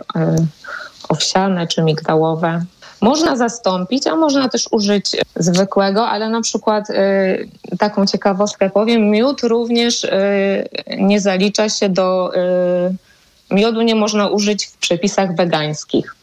[1.09, 2.65] owsiane czy migdałowe.
[3.01, 9.41] Można zastąpić, a można też użyć zwykłego, ale na przykład y, taką ciekawostkę powiem, miód
[9.41, 10.09] również y,
[10.97, 12.95] nie zalicza się do y,
[13.53, 16.15] miodu nie można użyć w przepisach wegańskich,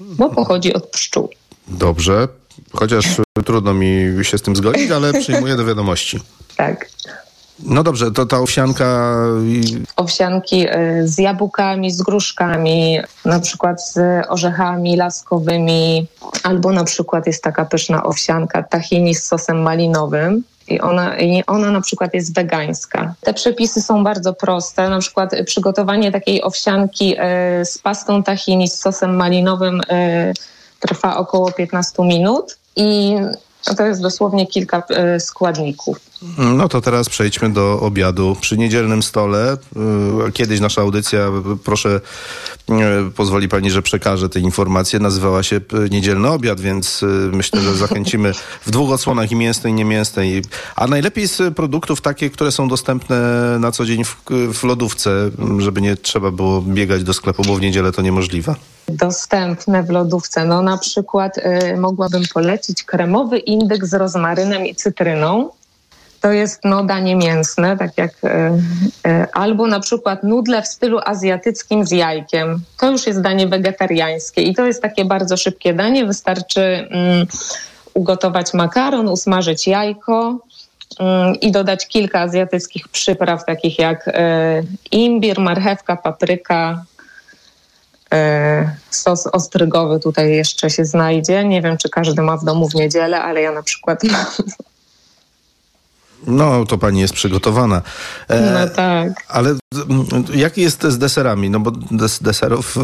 [0.00, 1.30] bo pochodzi od pszczół.
[1.68, 2.28] Dobrze,
[2.72, 3.06] chociaż
[3.44, 6.20] trudno mi się z tym zgodzić, ale przyjmuję do wiadomości.
[6.56, 6.88] Tak.
[7.62, 9.16] No dobrze, to ta owsianka...
[9.96, 16.06] Owsianki y, z jabłkami, z gruszkami, na przykład z orzechami laskowymi,
[16.42, 20.42] albo na przykład jest taka pyszna owsianka tahini z sosem malinowym.
[20.70, 23.14] I ona, I ona na przykład jest wegańska.
[23.20, 24.88] Te przepisy są bardzo proste.
[24.88, 27.16] Na przykład przygotowanie takiej owsianki
[27.60, 30.34] y, z pastą tahini z sosem malinowym y,
[30.80, 33.16] trwa około 15 minut i
[33.76, 34.82] to jest dosłownie kilka
[35.16, 36.07] y, składników.
[36.38, 38.36] No to teraz przejdźmy do obiadu.
[38.40, 39.56] Przy niedzielnym stole,
[40.28, 41.30] y, kiedyś nasza audycja,
[41.64, 42.00] proszę,
[42.70, 47.74] y, pozwoli pani, że przekażę te informacje, nazywała się y, Niedzielny Obiad, więc myślę, że
[47.74, 48.32] zachęcimy
[48.66, 50.42] w dwóch odsłonach i mięsnej, i niemięsnej.
[50.76, 53.18] A najlepiej z produktów takie, które są dostępne
[53.58, 54.16] na co dzień w,
[54.54, 58.54] w lodówce, żeby nie trzeba było biegać do sklepu, bo w niedzielę to niemożliwe.
[58.88, 60.44] dostępne w lodówce.
[60.44, 65.50] No na przykład y, mogłabym polecić kremowy indyk z rozmarynem i cytryną.
[66.20, 68.28] To jest no, danie mięsne, tak jak y,
[69.08, 72.60] y, albo na przykład nudle w stylu azjatyckim z jajkiem.
[72.80, 76.06] To już jest danie wegetariańskie i to jest takie bardzo szybkie danie.
[76.06, 77.26] Wystarczy mm,
[77.94, 80.38] ugotować makaron, usmażyć jajko
[80.98, 84.12] mm, i dodać kilka azjatyckich przypraw, takich jak y,
[84.90, 86.84] imbir, marchewka, papryka,
[88.14, 91.44] E, Sos ostrygowy tutaj jeszcze się znajdzie.
[91.44, 94.02] Nie wiem, czy każdy ma w domu w niedzielę, ale ja na przykład.
[96.26, 97.82] No, to pani jest przygotowana.
[98.28, 99.08] E, No tak.
[99.28, 99.54] Ale
[100.34, 101.50] jak jest z deserami?
[101.50, 102.74] No bo des, deserów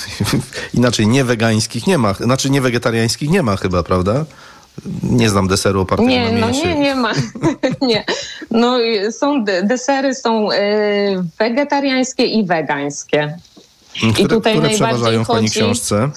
[0.74, 4.24] inaczej nie wegańskich nie ma, znaczy nie wegetariańskich nie ma chyba, prawda?
[5.02, 6.68] Nie znam deseru opartego Nie, na no mięsie.
[6.68, 7.12] nie, nie ma.
[7.82, 8.04] nie.
[8.50, 10.56] No i są de- desery są e,
[11.38, 13.38] wegetariańskie i wegańskie.
[13.94, 16.10] Które, I tutaj które najbardziej przeważają w pani książce?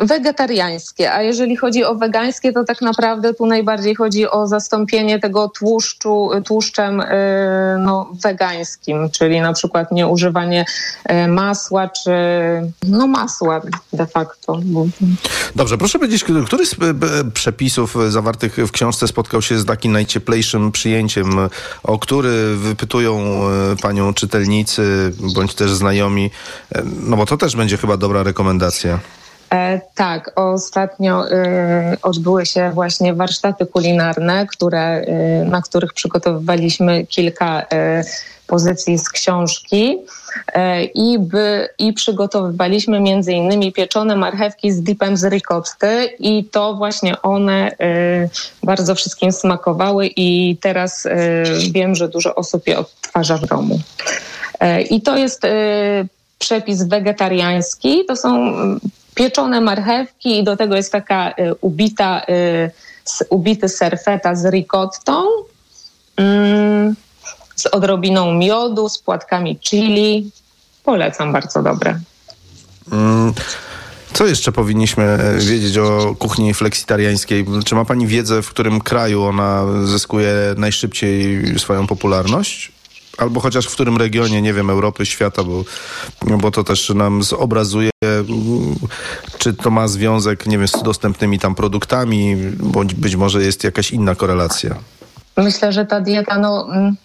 [0.00, 5.48] Wegetariańskie, a jeżeli chodzi o wegańskie, to tak naprawdę tu najbardziej chodzi o zastąpienie tego
[5.48, 10.64] tłuszczu tłuszczem e, no, wegańskim, czyli na przykład nieużywanie
[11.04, 12.10] e, masła czy
[12.82, 13.60] no masła
[13.92, 14.60] de facto.
[15.56, 16.76] Dobrze, proszę powiedzieć, który z e,
[17.34, 21.30] przepisów zawartych w książce spotkał się z takim najcieplejszym przyjęciem,
[21.82, 23.40] o który wypytują
[23.82, 26.30] panią czytelnicy bądź też znajomi?
[26.84, 28.98] No bo to też będzie chyba dobra rekomendacja.
[29.50, 37.66] E, tak, ostatnio e, odbyły się właśnie warsztaty kulinarne, które, e, na których przygotowywaliśmy kilka
[37.72, 38.04] e,
[38.46, 39.98] pozycji z książki
[40.52, 46.74] e, i, by, i przygotowywaliśmy między innymi pieczone marchewki z dipem z ricotty i to
[46.74, 47.70] właśnie one
[48.62, 51.08] bardzo wszystkim smakowały i teraz
[51.70, 53.80] wiem, że dużo osób je odtwarza w domu.
[54.60, 55.42] E, I to jest
[56.38, 58.04] przepis wegetariański.
[58.08, 58.52] To są
[59.14, 62.22] pieczone marchewki i do tego jest taka e, ubita,
[63.06, 65.24] s- ubity serfeta z ricottą,
[66.16, 66.94] mm,
[67.56, 70.30] z odrobiną miodu, z płatkami chili.
[70.84, 71.98] Polecam, bardzo dobre.
[72.92, 73.32] Mm,
[74.12, 77.46] Co jeszcze powinniśmy e, wiedzieć o kuchni fleksitariańskiej?
[77.64, 82.72] Czy ma pani wiedzę, w którym kraju ona zyskuje najszybciej swoją popularność?
[83.20, 85.64] Albo chociaż w którym regionie, nie wiem, Europy, świata, bo,
[86.38, 88.28] bo to też nam zobrazuje, mm,
[89.38, 93.90] czy to ma związek, nie wiem, z dostępnymi tam produktami, bądź być może jest jakaś
[93.90, 94.74] inna korelacja.
[95.36, 96.96] Myślę, że ta dieta no, mm,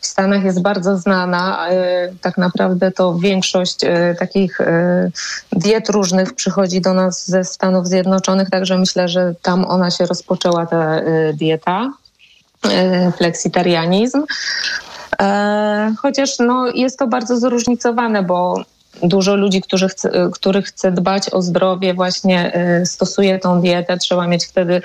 [0.00, 1.68] w Stanach jest bardzo znana.
[1.70, 5.10] e, Tak naprawdę to większość e, takich e,
[5.52, 10.66] diet różnych przychodzi do nas ze Stanów Zjednoczonych, także myślę, że tam ona się rozpoczęła,
[10.66, 11.00] ta
[11.34, 11.92] dieta,
[13.16, 14.22] fleksitarianizm.
[15.20, 18.64] E, Chociaż no, jest to bardzo zróżnicowane, bo
[19.02, 22.52] dużo ludzi, którzy chce, których chce dbać o zdrowie, właśnie
[22.84, 23.98] stosuje tą dietę.
[23.98, 24.82] Trzeba mieć wtedy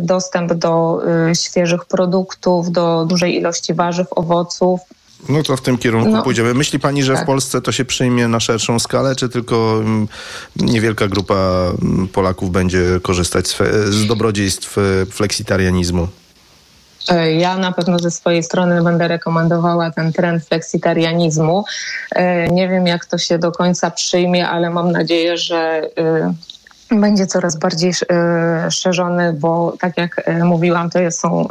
[0.00, 1.00] dostęp do
[1.42, 4.80] świeżych produktów, do dużej ilości warzyw, owoców.
[5.28, 6.22] No to w tym kierunku No.
[6.22, 6.54] pójdziemy.
[6.54, 7.22] Myśli pani, że Tak.
[7.22, 10.08] w Polsce to się przyjmie na szerszą skalę, czy tylko mm,
[10.56, 11.34] niewielka grupa
[11.82, 13.58] mm, Polaków będzie korzystać z,
[13.90, 16.08] z dobrodziejstw e, fleksitarianizmu?
[17.38, 21.64] Ja na pewno ze swojej strony będę rekomendowała ten trend fleksitarianizmu.
[22.14, 26.34] E, Nie wiem, jak to się do końca przyjmie, ale mam nadzieję, że e,
[27.00, 31.48] będzie coraz bardziej e, szerzony, bo tak jak mówiłam, to są.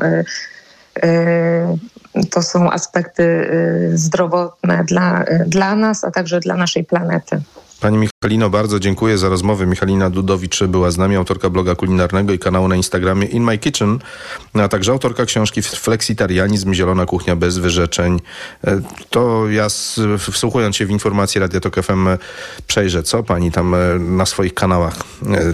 [2.31, 3.49] To są aspekty
[3.93, 7.41] zdrowotne dla, dla nas, a także dla naszej planety.
[7.81, 9.65] Pani Michalino, bardzo dziękuję za rozmowę.
[9.65, 13.99] Michalina Dudowicz była z nami, autorka bloga kulinarnego i kanału na Instagramie In My Kitchen,
[14.53, 18.19] a także autorka książki Fleksitarianizm, Zielona Kuchnia bez wyrzeczeń.
[18.63, 19.67] E, To ja
[20.31, 22.17] wsłuchując się w informacje Radia Tok FM e,
[22.67, 24.95] przejrzę, co pani tam e, na swoich kanałach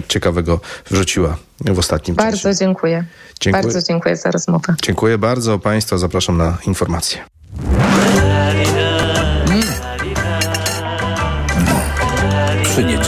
[0.08, 0.60] ciekawego
[0.90, 2.30] wrzuciła w ostatnim czasie.
[2.30, 3.04] Bardzo dziękuję.
[3.40, 3.62] Dziękuję.
[3.62, 4.74] Bardzo dziękuję za rozmowę.
[4.82, 5.58] Dziękuję bardzo.
[5.58, 7.18] Państwa zapraszam na informacje.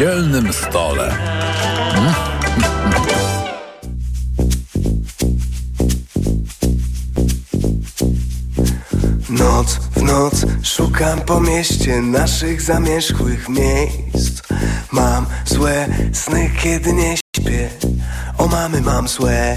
[0.01, 1.17] Przy niedzielnym stole.
[9.31, 14.43] Noc w noc szukam po mieście naszych zamierzchłych miejsc
[14.93, 17.69] Mam złe sny, kiedy nie śpię
[18.39, 19.57] O mamy mam złe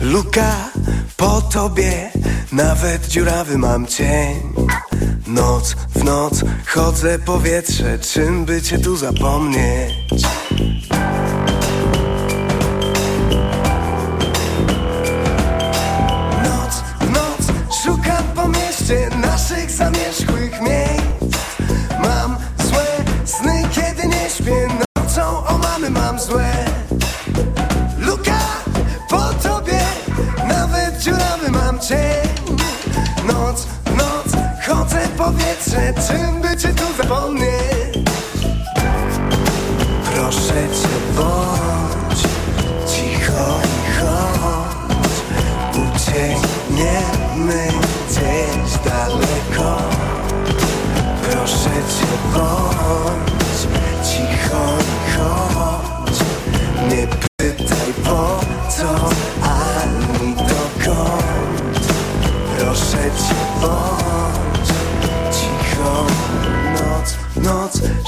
[0.00, 0.70] Luka
[1.16, 2.10] po tobie
[2.52, 4.52] Nawet dziurawy mam cień.
[5.26, 10.22] Noc w noc chodzę powietrze Czym by cię tu zapomnieć?
[16.44, 17.46] Noc w noc
[17.82, 21.36] szukam po mieście naszych zamierzchłych miejsc.
[22.02, 22.86] Mam złe
[23.24, 24.68] sny, kiedy nie śpię.
[24.96, 26.64] Nocą o mamy mam złe
[31.72, 32.56] mam cień.
[33.26, 38.10] Noc w noc chodzę powietrze Czym by cię tu zapomnieć?
[40.04, 42.22] Proszę cię bądź
[42.86, 45.16] cicho i chodź.
[45.72, 47.68] Uciekniemy
[48.08, 49.78] gdzieś daleko.
[51.22, 53.31] Proszę cię bądź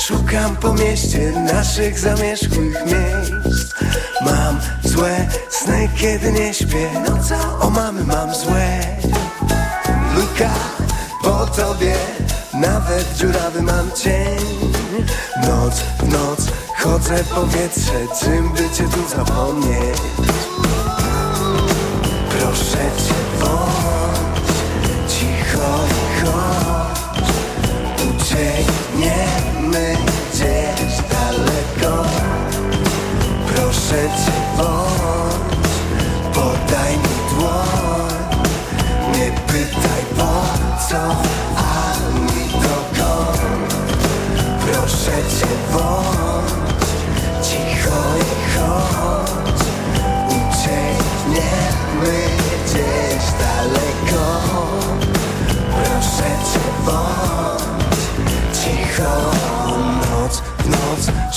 [0.01, 3.75] szukam po mieście naszych zamierzchłych miejsc.
[4.25, 6.91] Mam złe sny, kiedy nie śpię.
[7.09, 8.79] Nocą o mamy mam złe.
[10.17, 10.51] Luka
[11.23, 11.95] po tobie
[12.55, 14.39] Nawet dziurawy mam cień.
[15.43, 16.41] Noc w noc
[16.83, 19.99] chodzę powietrze Czym by cię tu zapomnieć?
[22.31, 23.14] Proszę cię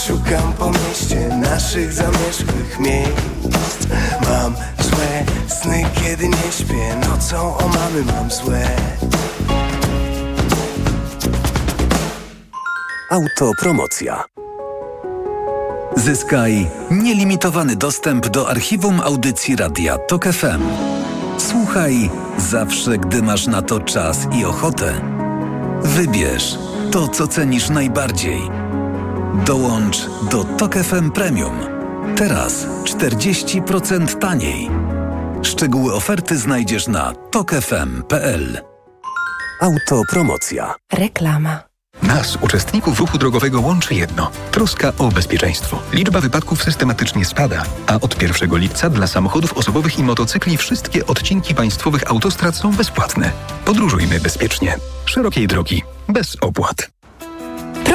[0.07, 3.87] szukam po mieście naszych zamierzchłych miejsc
[4.21, 8.67] Mam złe sny, kiedy nie śpię Nocą o mamy mam złe
[13.11, 14.23] Autopromocja.
[15.95, 20.61] Zyskaj nielimitowany dostęp do archiwum audycji Radia TOK FM.
[21.37, 24.93] Słuchaj zawsze, gdy masz na to czas i ochotę.
[25.83, 26.57] Wybierz
[26.91, 28.56] to, co cenisz najbardziej.
[29.45, 29.97] Dołącz
[30.31, 31.53] do TOK FM Premium.
[32.15, 34.69] Teraz 40% taniej.
[35.41, 38.61] Szczegóły oferty znajdziesz na tokefm.pl.
[39.61, 40.75] Autopromocja.
[40.93, 41.59] Reklama.
[42.03, 45.79] Nas, uczestników ruchu drogowego, łączy jedno troska o bezpieczeństwo.
[45.93, 51.55] Liczba wypadków systematycznie spada, a od 1 lipca dla samochodów osobowych i motocykli wszystkie odcinki
[51.55, 53.31] państwowych autostrad są bezpłatne.
[53.65, 54.77] Podróżujmy bezpiecznie.
[55.05, 56.96] Szerokiej drogi, bez opłat.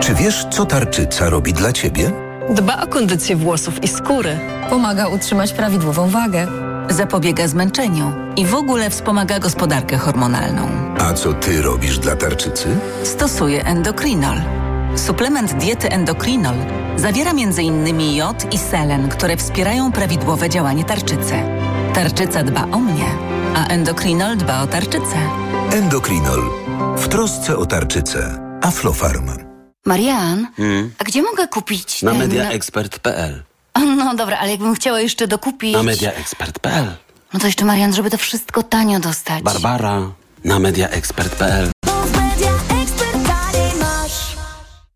[0.00, 2.10] Czy wiesz, co tarczyca robi dla ciebie?
[2.50, 4.38] Dba o kondycję włosów i skóry.
[4.70, 6.46] Pomaga utrzymać prawidłową wagę.
[6.90, 10.68] Zapobiega zmęczeniu i w ogóle wspomaga gospodarkę hormonalną.
[10.98, 12.68] A co ty robisz dla tarczycy?
[13.02, 14.36] Stosuje endokrinol.
[14.96, 16.54] Suplement diety endokrinol
[16.96, 18.00] zawiera m.in.
[18.16, 21.34] jod i selen, które wspierają prawidłowe działanie tarczycy.
[21.94, 23.06] Tarczyca dba o mnie,
[23.56, 25.16] a endokrinol dba o tarczycę.
[25.72, 26.42] Endokrinol.
[26.96, 28.38] W trosce o tarczycę.
[28.62, 29.43] Aflofarm.
[29.84, 30.90] Marian, Hmm?
[30.98, 32.20] a gdzie mogę kupić Na ten...
[32.20, 33.42] mediaexpert.pl
[33.96, 35.72] No dobra, ale jakbym chciała jeszcze dokupić...
[35.74, 36.86] Na mediaexpert.pl
[37.32, 39.42] No to jeszcze Marian, żeby to wszystko tanio dostać.
[39.42, 40.00] Barbara
[40.44, 41.70] na mediaexpert.pl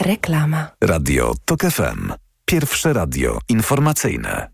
[0.00, 0.70] Reklama.
[0.80, 2.12] Radio TOK FM.
[2.44, 4.48] Pierwsze radio informacyjne.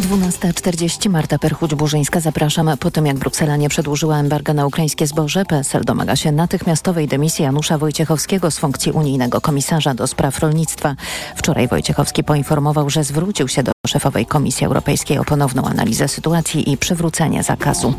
[0.00, 2.20] Dwunasta czterdzieści Marta Perchuć-Burzyńska.
[2.20, 2.70] Zapraszam.
[2.80, 7.44] Po tym jak Bruksela nie przedłużyła embarga na ukraińskie zboże, PSL domaga się natychmiastowej dymisji
[7.44, 10.96] Janusza Wojciechowskiego z funkcji unijnego komisarza do spraw rolnictwa.
[11.36, 16.76] Wczoraj Wojciechowski poinformował, że zwrócił się do szefowej Komisji Europejskiej o ponowną analizę sytuacji i
[16.76, 17.94] przywrócenie zakazu.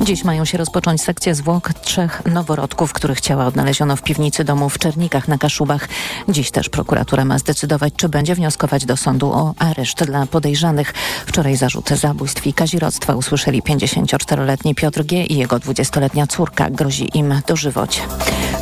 [0.00, 4.78] Dziś mają się rozpocząć sekcje zwłok trzech noworodków, których ciała odnaleziono w piwnicy domu w
[4.78, 5.88] Czernikach na Kaszubach.
[6.28, 10.94] Dziś też prokuratura ma zdecydować, czy będzie wnioskować do sądu o areszt dla podejrzanych.
[11.26, 15.24] Wczoraj zarzuty zabójstw i kazirodztwa usłyszeli 54-letni Piotr G.
[15.24, 16.70] i jego 20-letnia córka.
[16.70, 18.00] Grozi im dożywocie.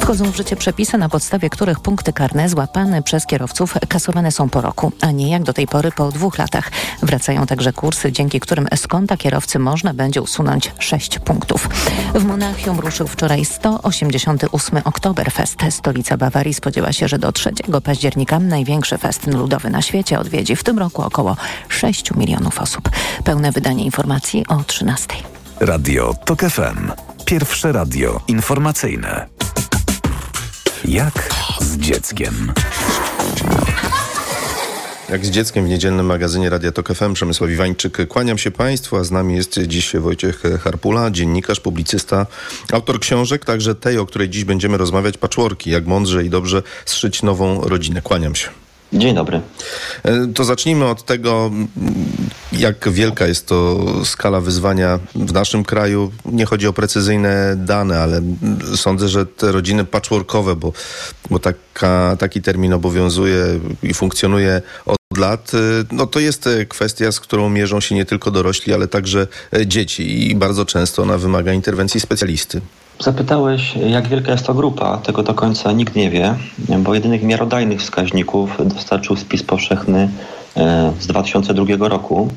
[0.09, 4.61] Wchodzą w życie przepisy, na podstawie których punkty karne złapane przez kierowców kasowane są po
[4.61, 6.71] roku, a nie jak do tej pory po dwóch latach.
[7.03, 11.69] Wracają także kursy, dzięki którym z konta kierowcy można będzie usunąć 6 punktów.
[12.15, 15.57] W Monachium ruszył wczoraj 188 Oktoberfest.
[15.71, 17.51] Stolica Bawarii spodziewa się, że do 3
[17.85, 21.37] października największy festyn ludowy na świecie odwiedzi w tym roku około
[21.69, 22.91] 6 milionów osób.
[23.25, 25.07] Pełne wydanie informacji o 13.
[25.61, 26.93] Radio TOK FM.
[27.25, 29.39] Pierwsze radio informacyjne.
[30.85, 32.53] Jak z dzieckiem?
[35.09, 38.09] Jak z dzieckiem w niedzielnym magazynie Radia Tok FM Przemysław Iwańczyk.
[38.09, 42.27] Kłaniam się Państwu, a z nami jest dziś Wojciech Harpula, dziennikarz, publicysta,
[42.73, 47.23] autor książek, także tej, o której dziś będziemy rozmawiać, Patchworki, jak mądrze i dobrze zszyć
[47.23, 48.03] nową rodzinę.
[48.03, 48.49] Kłaniam się.
[48.93, 49.41] Dzień dobry.
[50.35, 51.51] To zacznijmy od tego,
[52.53, 56.13] jak wielka jest to skala wyzwania w naszym kraju.
[56.25, 58.21] Nie chodzi o precyzyjne dane, ale
[58.77, 60.73] sądzę, że te rodziny patchworkowe, bo,
[61.31, 63.45] bo taka, taki termin obowiązuje
[63.83, 65.53] i funkcjonuje od lat,
[65.93, 69.27] no to jest kwestia, z którą mierzą się nie tylko dorośli, ale także
[69.67, 72.61] dzieci i bardzo często ona wymaga interwencji specjalisty.
[73.01, 74.97] Zapytałeś, jak wielka jest to grupa.
[74.97, 76.35] Tego do końca nikt nie wie,
[76.79, 80.09] bo jedynych miarodajnych wskaźników dostarczył spis powszechny
[81.01, 82.29] z 2002 roku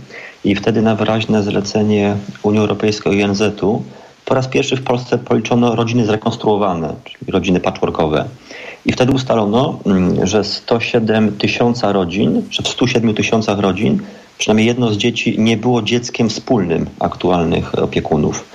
[0.44, 3.84] i wtedy na wyraźne zlecenie Unii Europejskiej i ONZ-u
[4.26, 8.26] po raz pierwszy w Polsce policzono rodziny zrekonstruowane, czyli rodziny patchworkowe.
[8.86, 9.80] I wtedy ustalono,
[10.24, 14.00] że 107 tysiąca rodzin, że w 107 tysiącach rodzin
[14.38, 18.46] przynajmniej jedno z dzieci nie było dzieckiem wspólnym aktualnych opiekunów.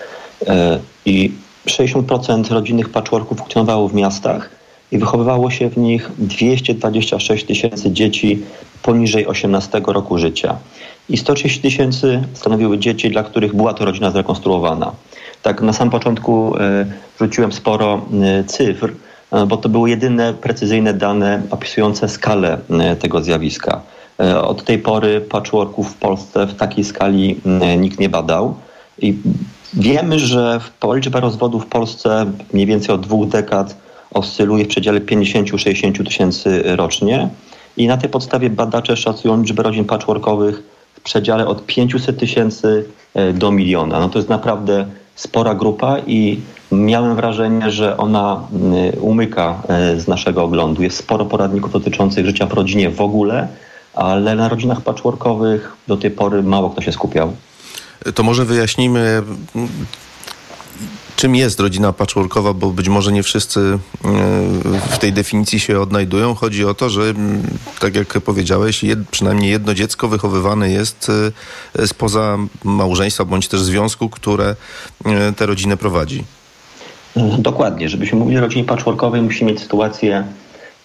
[1.07, 1.33] I
[1.67, 4.51] 60% rodzinnych patchworków funkcjonowało w miastach
[4.93, 8.43] i wychowywało się w nich 226 tysięcy dzieci
[8.83, 10.57] poniżej 18 roku życia.
[11.09, 14.93] I 130 tysięcy stanowiły dzieci, dla których była to rodzina zrekonstruowana.
[15.43, 16.87] Tak na sam początku e,
[17.21, 18.93] rzuciłem sporo e, cyfr,
[19.33, 23.81] e, bo to były jedyne precyzyjne dane opisujące skalę e, tego zjawiska.
[24.21, 28.55] E, od tej pory patchworków w Polsce w takiej skali e, nikt nie badał.
[28.99, 29.14] I
[29.75, 30.61] Wiemy, że
[30.95, 33.77] liczba rozwodów w Polsce mniej więcej od dwóch dekad
[34.11, 37.29] oscyluje w przedziale 50-60 tysięcy rocznie
[37.77, 40.62] i na tej podstawie badacze szacują liczbę rodzin patchworkowych
[40.95, 42.85] w przedziale od 500 tysięcy
[43.35, 44.01] do miliona.
[44.01, 46.41] No to jest naprawdę spora grupa i
[46.73, 48.41] miałem wrażenie, że ona
[48.95, 49.62] y, umyka
[49.95, 50.83] y, z naszego oglądu.
[50.83, 53.49] Jest sporo poradników dotyczących życia w rodzinie w ogóle,
[53.95, 57.33] ale na rodzinach patchworkowych do tej pory mało kto się skupiał.
[58.14, 59.22] To może wyjaśnijmy,
[61.16, 63.78] czym jest rodzina patchworkowa, bo być może nie wszyscy e,
[64.90, 66.34] w tej definicji się odnajdują.
[66.34, 67.14] Chodzi o to, że
[67.80, 71.11] tak jak powiedziałeś, jed, przynajmniej jedno dziecko wychowywane jest
[71.78, 74.57] e, spoza małżeństwa bądź też związku, które
[75.05, 76.24] e, tę rodzinę prowadzi.
[77.38, 77.88] Dokładnie.
[77.88, 80.24] Żebyśmy mówili o rodzinie patchworkowej, musimy mieć sytuację,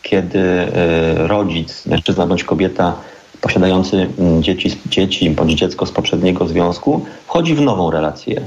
[0.01, 0.67] kiedy
[1.15, 2.95] rodzic, mężczyzna bądź kobieta
[3.41, 8.41] posiadający mm, dzieci, dzieci bądź dziecko z poprzedniego związku wchodzi w nową relację.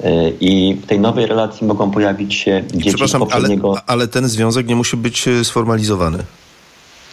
[0.00, 3.70] Y, I w tej nowej relacji mogą pojawić się dzieci Przepraszam, z poprzedniego...
[3.70, 6.18] ale, ale ten związek nie musi być e, sformalizowany.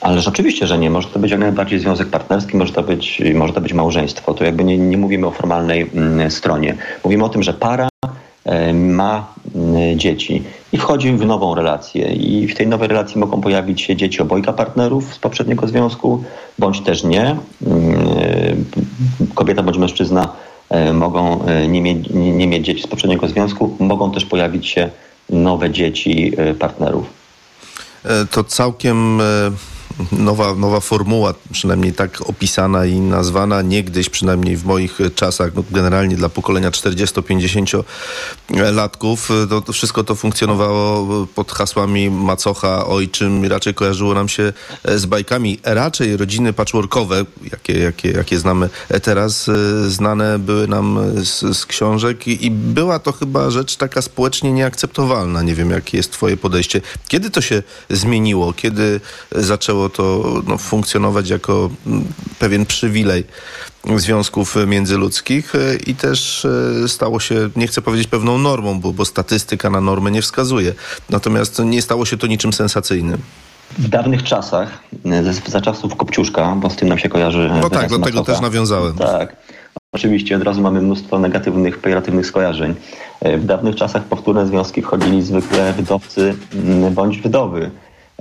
[0.01, 0.89] Ależ oczywiście, że nie.
[0.89, 4.33] Może to być jak najbardziej związek partnerski, może to być, może to być małżeństwo.
[4.33, 6.77] To jakby nie, nie mówimy o formalnej mm, stronie.
[7.03, 7.89] Mówimy o tym, że para
[8.73, 12.13] ma mm, dzieci i wchodzi w nową relację.
[12.13, 16.23] I w tej nowej relacji mogą pojawić się dzieci obojga partnerów z poprzedniego związku,
[16.59, 17.35] bądź też nie.
[17.67, 18.65] Mm,
[19.35, 20.29] kobieta bądź mężczyzna
[20.73, 24.89] E, mogą e, nie mieć, nie mieć dzieci z poprzedniego związku, mogą też pojawić się
[25.29, 27.05] nowe dzieci e, partnerów.
[28.31, 29.21] To całkiem
[30.11, 36.15] nowa, nowa formuła, przynajmniej tak opisana i nazwana niegdyś, przynajmniej w moich czasach, no generalnie
[36.15, 37.83] dla pokolenia 40-50
[38.49, 39.29] latków,
[39.65, 44.53] to, wszystko to funkcjonowało pod hasłami macocha, ojczym, raczej kojarzyło nam się
[44.95, 45.59] z bajkami.
[45.63, 48.69] Raczej rodziny patchworkowe, jakie, jakie, jakie znamy
[49.03, 49.49] teraz,
[49.87, 55.41] znane były nam z, z książek i, i była to chyba rzecz taka społecznie nieakceptowalna.
[55.41, 56.81] Nie wiem, jakie jest twoje podejście.
[57.07, 58.53] Kiedy to się zmieniło?
[58.53, 62.05] Kiedy zaczęło zaczęło to no, funkcjonować jako mm,
[62.39, 63.23] pewien przywilej
[63.95, 66.45] związków międzyludzkich e, i też
[66.83, 70.73] e, stało się, nie chcę powiedzieć pewną normą, bo, bo statystyka na normę nie wskazuje.
[71.09, 73.21] Natomiast nie stało się to niczym sensacyjnym.
[73.77, 77.49] W dawnych czasach, e, za czasów Kopciuszka, bo z tym nam się kojarzy...
[77.61, 78.93] No tak, do tego też nawiązałem.
[78.93, 79.35] Tak.
[79.91, 82.75] Oczywiście od razu mamy mnóstwo negatywnych, pejoratywnych skojarzeń.
[83.21, 86.35] W dawnych czasach powtórne związki wchodzili zwykle wdowcy
[86.91, 87.71] bądź wdowy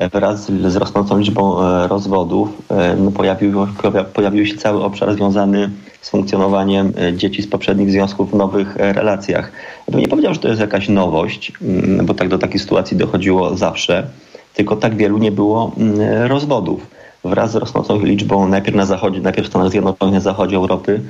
[0.09, 3.67] wraz z rosnącą liczbą e, rozwodów e, no pojawił,
[4.15, 9.53] pojawił się cały obszar związany z funkcjonowaniem e, dzieci z poprzednich związków w nowych relacjach.
[9.89, 12.97] Ja bym nie powiedział, że to jest jakaś nowość, mm, bo tak do takiej sytuacji
[12.97, 14.07] dochodziło zawsze,
[14.55, 16.87] tylko tak wielu nie było mm, rozwodów.
[17.25, 21.01] Wraz z rosnącą liczbą najpierw na zachodzie, najpierw w Stanach Zjednoczonych, na zachodzie Europy,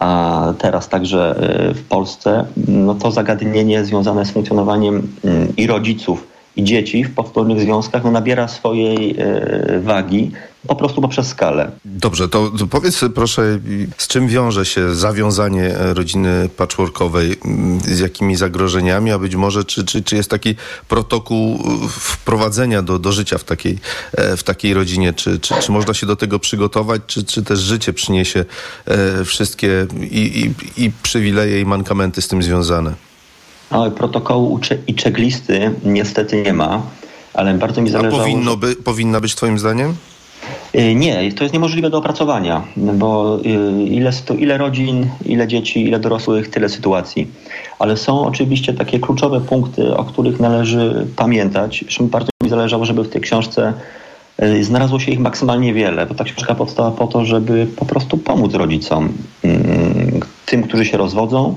[0.00, 1.34] a teraz także
[1.74, 7.60] w Polsce, no to zagadnienie związane z funkcjonowaniem mm, i rodziców, i dzieci w powtórnych
[7.60, 10.30] związkach no, nabiera swojej e, wagi
[10.66, 11.70] po prostu poprzez skalę.
[11.84, 13.58] Dobrze, to, powiedz proszę,
[13.98, 17.36] z czym wiąże się zawiązanie rodziny patchworkowej,
[17.84, 20.54] z jakimi zagrożeniami, a być może czy, czy, czy jest taki
[20.88, 23.78] protokół wprowadzenia do, do życia w takiej,
[24.12, 27.58] e, w takiej rodzinie, czy, czy, czy można się do tego przygotować, czy, czy też
[27.60, 28.44] życie przyniesie
[28.84, 33.05] e, wszystkie i, i, i przywileje i mankamenty z tym związane?
[33.70, 36.82] No, protokołu i checklisty niestety nie ma,
[37.34, 38.22] ale bardzo mi zależało...
[38.22, 39.94] A powinno by, powinna być twoim zdaniem?
[40.74, 45.98] Y, nie, to jest niemożliwe do opracowania, bo y, ile, ile rodzin, ile dzieci, ile
[45.98, 47.26] dorosłych, tyle sytuacji.
[47.78, 51.80] Ale są oczywiście takie kluczowe punkty, o których należy pamiętać.
[51.82, 53.72] Zresztą bardzo mi zależało, żeby w tej książce
[54.42, 58.18] y, znalazło się ich maksymalnie wiele, bo ta książka powstała po to, żeby po prostu
[58.18, 59.12] pomóc rodzicom,
[59.42, 61.54] mm, tym, którzy się rozwodzą,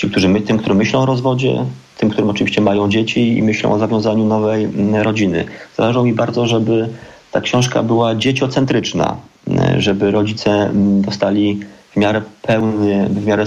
[0.00, 1.64] Ci, którzy my, tym, którzy myślą o rozwodzie,
[1.98, 5.44] tym, którym oczywiście mają dzieci i myślą o zawiązaniu nowej mm, rodziny.
[5.76, 6.88] Zależało mi bardzo, żeby
[7.32, 13.44] ta książka była dzieciocentryczna, mm, żeby rodzice mm, dostali w miarę pełny, w miarę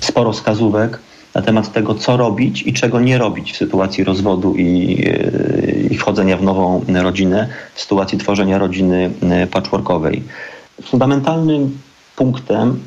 [0.00, 0.98] sporo wskazówek
[1.34, 5.98] na temat tego, co robić i czego nie robić w sytuacji rozwodu i, yy, i
[5.98, 9.10] wchodzenia w nową rodzinę, w sytuacji tworzenia rodziny
[9.50, 10.22] patchworkowej.
[10.82, 11.78] Fundamentalnym
[12.16, 12.80] punktem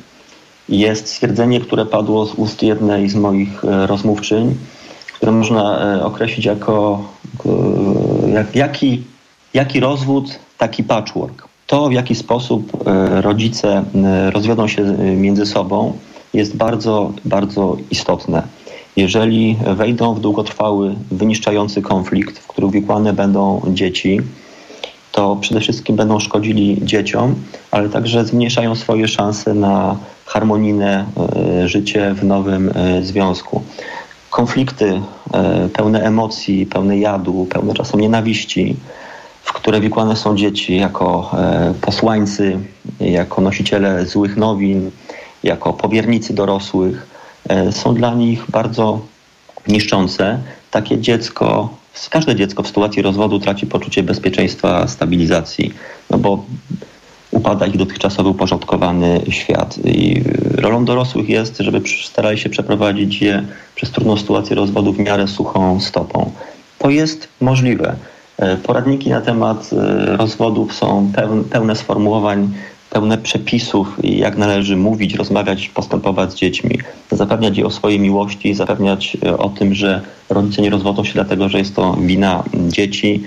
[0.68, 4.54] jest stwierdzenie, które padło z ust jednej z moich e, rozmówczyń,
[5.14, 7.04] które można e, określić jako
[7.46, 9.02] e, jak, jaki,
[9.54, 11.48] jaki rozwód, taki patchwork.
[11.66, 12.72] To, w jaki sposób
[13.20, 13.84] rodzice
[14.30, 14.82] rozwiodą się
[15.16, 15.92] między sobą,
[16.34, 18.42] jest bardzo, bardzo istotne.
[18.96, 24.20] Jeżeli wejdą w długotrwały, wyniszczający konflikt, w który uwikłane będą dzieci,
[25.12, 27.34] to przede wszystkim będą szkodzili dzieciom,
[27.70, 29.96] ale także zmniejszają swoje szanse na
[30.36, 31.04] harmonijne
[31.64, 33.62] e, życie w nowym e, związku.
[34.30, 35.00] Konflikty
[35.34, 38.76] e, pełne emocji, pełne jadu, pełne czasem nienawiści,
[39.42, 41.30] w które wikłane są dzieci jako
[41.80, 42.58] posłańcy,
[43.00, 44.90] jako nosiciele złych nowin,
[45.42, 47.06] jako powiernicy dorosłych,
[47.70, 49.00] są dla nich bardzo
[49.68, 50.38] niszczące.
[50.70, 51.68] Takie dziecko,
[52.10, 55.74] każde dziecko w sytuacji rozwodu traci poczucie bezpieczeństwa, stabilizacji,
[56.10, 56.44] no bo
[57.36, 59.78] upada ich dotychczasowy uporządkowany świat.
[59.84, 60.22] I
[60.54, 63.42] rolą dorosłych jest, żeby starali się przeprowadzić je
[63.74, 66.30] przez trudną sytuację rozwodu w miarę suchą stopą.
[66.78, 67.96] To jest możliwe.
[68.38, 71.12] E, poradniki na temat e, rozwodów są
[71.50, 72.50] pełne sformułowań,
[72.90, 76.78] pełne przepisów, jak należy mówić, rozmawiać, postępować z dziećmi,
[77.10, 81.48] zapewniać je o swojej miłości, zapewniać e, o tym, że rodzice nie rozwodzą się dlatego,
[81.48, 83.22] że jest to wina dzieci.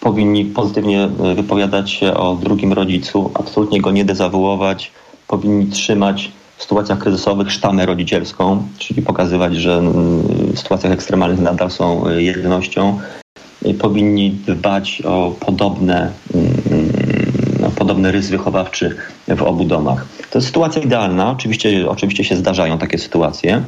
[0.00, 4.92] Powinni pozytywnie wypowiadać się o drugim rodzicu, absolutnie go nie dezawuować,
[5.28, 9.82] powinni trzymać w sytuacjach kryzysowych sztamę rodzicielską, czyli pokazywać, że
[10.52, 12.98] w sytuacjach ekstremalnych nadal są jednością
[13.78, 16.10] powinni dbać o podobne,
[17.60, 18.96] no, podobny rys wychowawczy
[19.28, 20.06] w obu domach.
[20.30, 21.30] To jest sytuacja idealna.
[21.30, 23.62] Oczywiście, oczywiście się zdarzają takie sytuacje.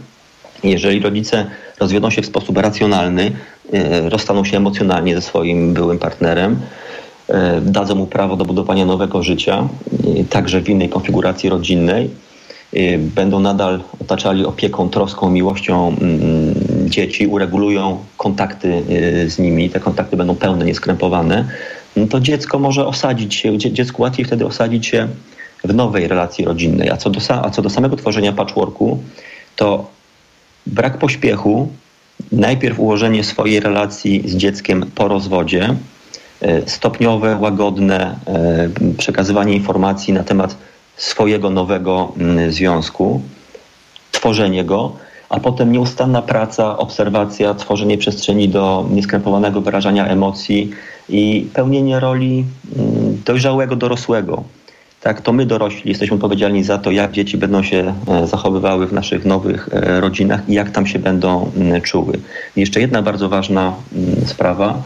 [0.64, 1.46] Jeżeli rodzice
[1.80, 3.32] rozwiodą się w sposób racjonalny,
[3.72, 6.60] e, rozstaną się emocjonalnie ze swoim byłym partnerem,
[7.28, 9.68] e, dadzą mu prawo do budowania nowego życia,
[10.30, 12.10] także w innej konfiguracji rodzinnej,
[12.98, 15.96] będą nadal otaczali opieką, troską, miłością
[16.92, 18.82] dzieci, uregulują kontakty
[19.24, 21.44] y, z nimi, te kontakty będą pełne, nieskrępowane,
[21.96, 25.08] no to dziecko może osadzić się, dziecku łatwiej wtedy osadzić się
[25.64, 26.90] w nowej relacji rodzinnej.
[26.90, 29.02] A co do, a co do samego tworzenia patchworku,
[29.56, 29.90] to
[30.66, 31.68] brak pośpiechu,
[32.32, 35.74] najpierw ułożenie swojej relacji z dzieckiem po rozwodzie,
[36.42, 38.16] y, stopniowe, łagodne
[38.92, 40.56] y, przekazywanie informacji na temat
[40.96, 43.22] swojego nowego mm, związku,
[44.12, 44.92] tworzenie go,
[45.28, 50.70] a potem nieustanna praca, obserwacja, tworzenie przestrzeni do nieskrępowanego wyrażania emocji
[51.08, 52.44] i pełnienie roli
[52.76, 54.44] mm, dojrzałego dorosłego.
[55.02, 58.92] Tak, to my dorośli jesteśmy odpowiedzialni za to, jak dzieci będą się e, zachowywały w
[58.92, 61.50] naszych nowych e, rodzinach i jak tam się będą
[61.82, 62.18] czuły.
[62.56, 63.74] Jeszcze jedna bardzo ważna
[64.26, 64.82] sprawa.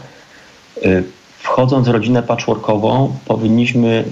[0.83, 1.03] E,
[1.39, 4.03] wchodząc w rodzinę patchworkową, powinniśmy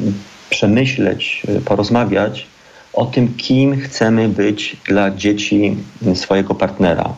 [0.49, 2.47] przemyśleć, porozmawiać
[2.93, 5.78] o tym, kim chcemy być dla dzieci
[6.14, 7.14] swojego partnera.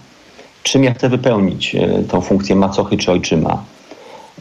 [0.64, 1.76] Czym ja chcę wypełnić
[2.10, 3.64] tą funkcję macochy czy ojczyma.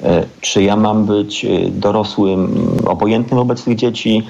[0.04, 4.26] E, czy ja mam być e, dorosłym, obojętnym wobec tych dzieci,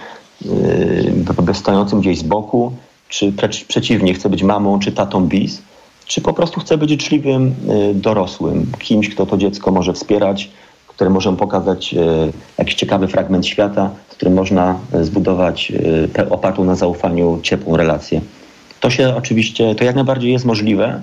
[1.53, 2.73] stojącym gdzieś z boku,
[3.09, 3.33] czy
[3.69, 5.62] przeciwnie, chcę być mamą czy tatą bis,
[6.07, 7.55] czy po prostu chcę być życzliwym
[7.95, 10.51] dorosłym, kimś, kto to dziecko może wspierać,
[10.87, 11.95] które możemy pokazać
[12.59, 15.73] jakiś ciekawy fragment świata, którym można e, zbudować
[16.19, 18.21] e, opartą na zaufaniu ciepłą relację.
[18.81, 21.03] To się oczywiście, to jak najbardziej jest możliwe,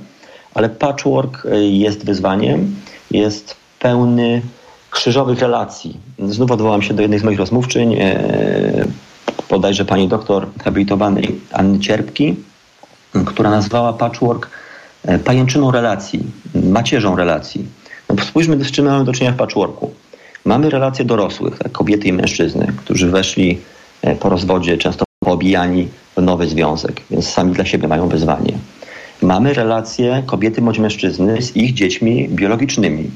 [0.53, 2.75] ale patchwork e, jest wyzwaniem,
[3.11, 4.41] jest pełny
[4.91, 5.97] krzyżowych relacji.
[6.19, 7.97] Znów odwołam się do jednej z moich rozmówczyń,
[9.49, 12.35] bodajże pani doktor habilitowanej Anny Cierpki,
[13.25, 14.49] która nazwała patchwork
[15.25, 16.19] pajęczyną relacji,
[16.55, 17.65] macierzą relacji.
[18.09, 19.91] No, spójrzmy, z czym mamy do czynienia w patchworku.
[20.45, 23.59] Mamy relacje dorosłych, tak, kobiety i mężczyzny, którzy weszli
[24.01, 28.53] e, po rozwodzie, często poobijani w nowy związek, więc sami dla siebie mają wyzwanie.
[29.21, 33.11] Mamy relacje kobiety bądź mężczyzny z ich dziećmi biologicznymi,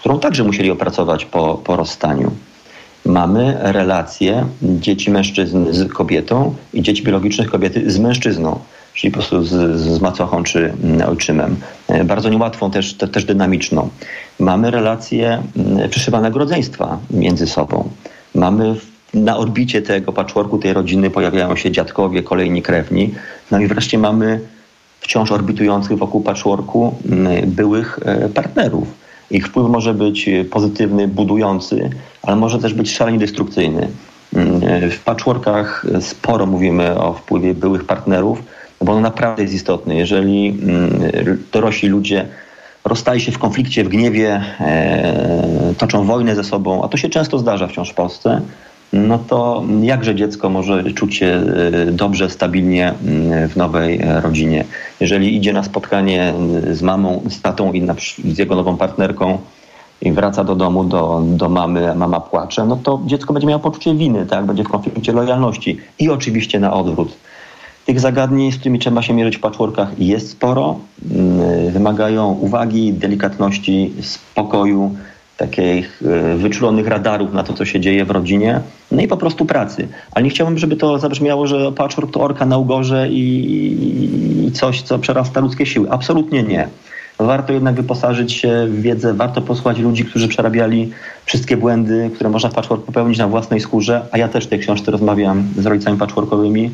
[0.00, 2.30] którą także musieli opracować po, po rozstaniu.
[3.06, 8.58] Mamy relacje dzieci mężczyzn z kobietą i dzieci biologicznych kobiety z mężczyzną,
[8.94, 11.56] czyli po prostu z, z macochą czy mm, ojczymem.
[11.88, 13.88] E, bardzo niełatwą, też, te, też dynamiczną.
[14.38, 17.88] Mamy relacje mm, przyszywanego rodzeństwa między sobą.
[18.34, 18.74] Mamy
[19.14, 23.14] na orbicie tego patchworku, tej rodziny pojawiają się dziadkowie, kolejni krewni.
[23.50, 24.40] No i wreszcie mamy
[25.00, 29.09] wciąż orbitujących wokół patchworku mm, byłych e, partnerów.
[29.30, 31.90] Ich wpływ może być pozytywny, budujący,
[32.22, 33.88] ale może też być szalenie destrukcyjny.
[34.90, 38.42] W patchworkach sporo mówimy o wpływie byłych partnerów,
[38.80, 39.96] bo on naprawdę jest istotny.
[39.96, 42.28] Jeżeli mm, dorośli ludzie
[42.84, 47.38] rozstali się w konflikcie, w gniewie, e, toczą wojnę ze sobą, a to się często
[47.38, 48.40] zdarza wciąż w Polsce,
[48.92, 54.64] no to jakże dziecko może czuć się e, dobrze, stabilnie mm, w nowej rodzinie.
[55.00, 56.34] Jeżeli idzie na spotkanie
[56.72, 57.86] z mamą, z tatą i
[58.34, 59.38] z jego nową partnerką
[60.02, 63.94] i wraca do domu, do, do mamy, mama płacze, no to dziecko będzie miało poczucie
[63.94, 64.44] winy, tak?
[64.44, 67.16] będzie w konflikcie lojalności i oczywiście na odwrót.
[67.86, 70.76] Tych zagadnień, z którymi trzeba się mierzyć w patchworkach jest sporo.
[71.10, 74.94] Mm, wymagają uwagi, delikatności, spokoju,
[75.40, 78.60] takich e, wyczulonych radarów na to, co się dzieje w rodzinie,
[78.92, 79.88] no i po prostu pracy.
[80.12, 84.98] Ale nie chciałbym, żeby to zabrzmiało, że patchwork to orka na ugorze i coś, co
[84.98, 85.90] przerasta ludzkie siły.
[85.90, 86.68] Absolutnie nie.
[87.18, 90.90] Warto jednak wyposażyć się w wiedzę, warto posłuchać ludzi, którzy przerabiali
[91.24, 94.58] wszystkie błędy, które można w patchwork popełnić na własnej skórze, a ja też w tej
[94.58, 96.70] książce rozmawiam z rodzicami patchworkowymi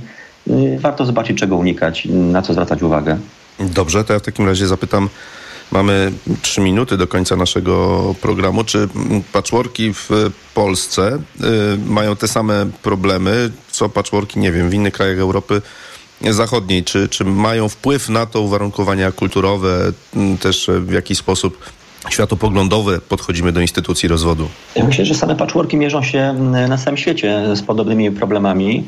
[0.50, 3.18] y, warto zobaczyć, czego unikać, na co zwracać uwagę.
[3.60, 5.08] Dobrze, to ja w takim razie zapytam.
[5.72, 6.12] Mamy
[6.42, 8.64] trzy minuty do końca naszego programu.
[8.64, 8.88] Czy
[9.32, 10.10] patchworki w
[10.54, 15.62] Polsce y, mają te same problemy, co patchworki, nie wiem, w innych krajach Europy
[16.30, 16.84] Zachodniej?
[16.84, 19.92] Czy, czy mają wpływ na to uwarunkowania kulturowe,
[20.40, 21.58] też w jakiś sposób
[22.10, 24.48] światopoglądowe podchodzimy do instytucji rozwodu?
[24.74, 26.32] Ja myślę, że same patchworki mierzą się
[26.68, 28.84] na całym świecie z podobnymi problemami.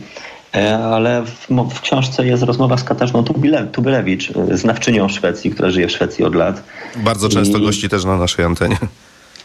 [0.55, 3.25] E, ale w, mo- w książce jest rozmowa z Katarzyną
[3.73, 6.63] Tubylewicz, e, znawczynią Szwecji, która żyje w Szwecji od lat.
[6.97, 8.77] Bardzo często I- gości też na naszej antenie.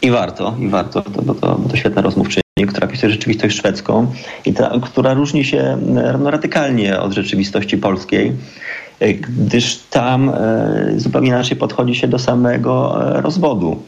[0.02, 4.12] I warto, i warto, to, bo to, to świetna rozmówczyni, która pisuje rzeczywistość szwedzką,
[4.44, 5.78] i ta, która różni się e,
[6.18, 8.32] no, radykalnie od rzeczywistości polskiej,
[9.20, 13.82] gdyż tam e, zupełnie inaczej podchodzi się do samego rozwodu.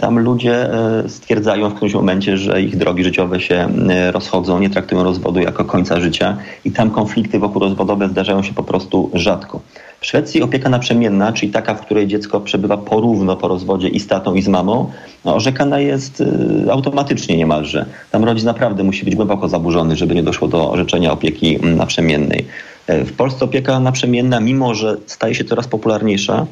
[0.00, 4.70] Tam ludzie e, stwierdzają w którymś momencie, że ich drogi życiowe się e, rozchodzą, nie
[4.70, 9.60] traktują rozwodu jako końca życia i tam konflikty wokół rozwodowe zdarzają się po prostu rzadko.
[10.00, 14.06] W Szwecji opieka naprzemienna, czyli taka, w której dziecko przebywa porówno po rozwodzie i z
[14.06, 14.90] tatą i z mamą,
[15.24, 16.20] no, orzekana jest
[16.66, 17.86] e, automatycznie niemalże.
[18.10, 22.46] Tam rodzic naprawdę musi być głęboko zaburzony, żeby nie doszło do orzeczenia opieki naprzemiennej.
[22.88, 26.46] W Polsce opieka naprzemienna, mimo że staje się coraz popularniejsza,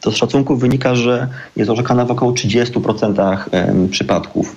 [0.00, 4.56] to z szacunków wynika, że jest orzekana w około 30% em, przypadków.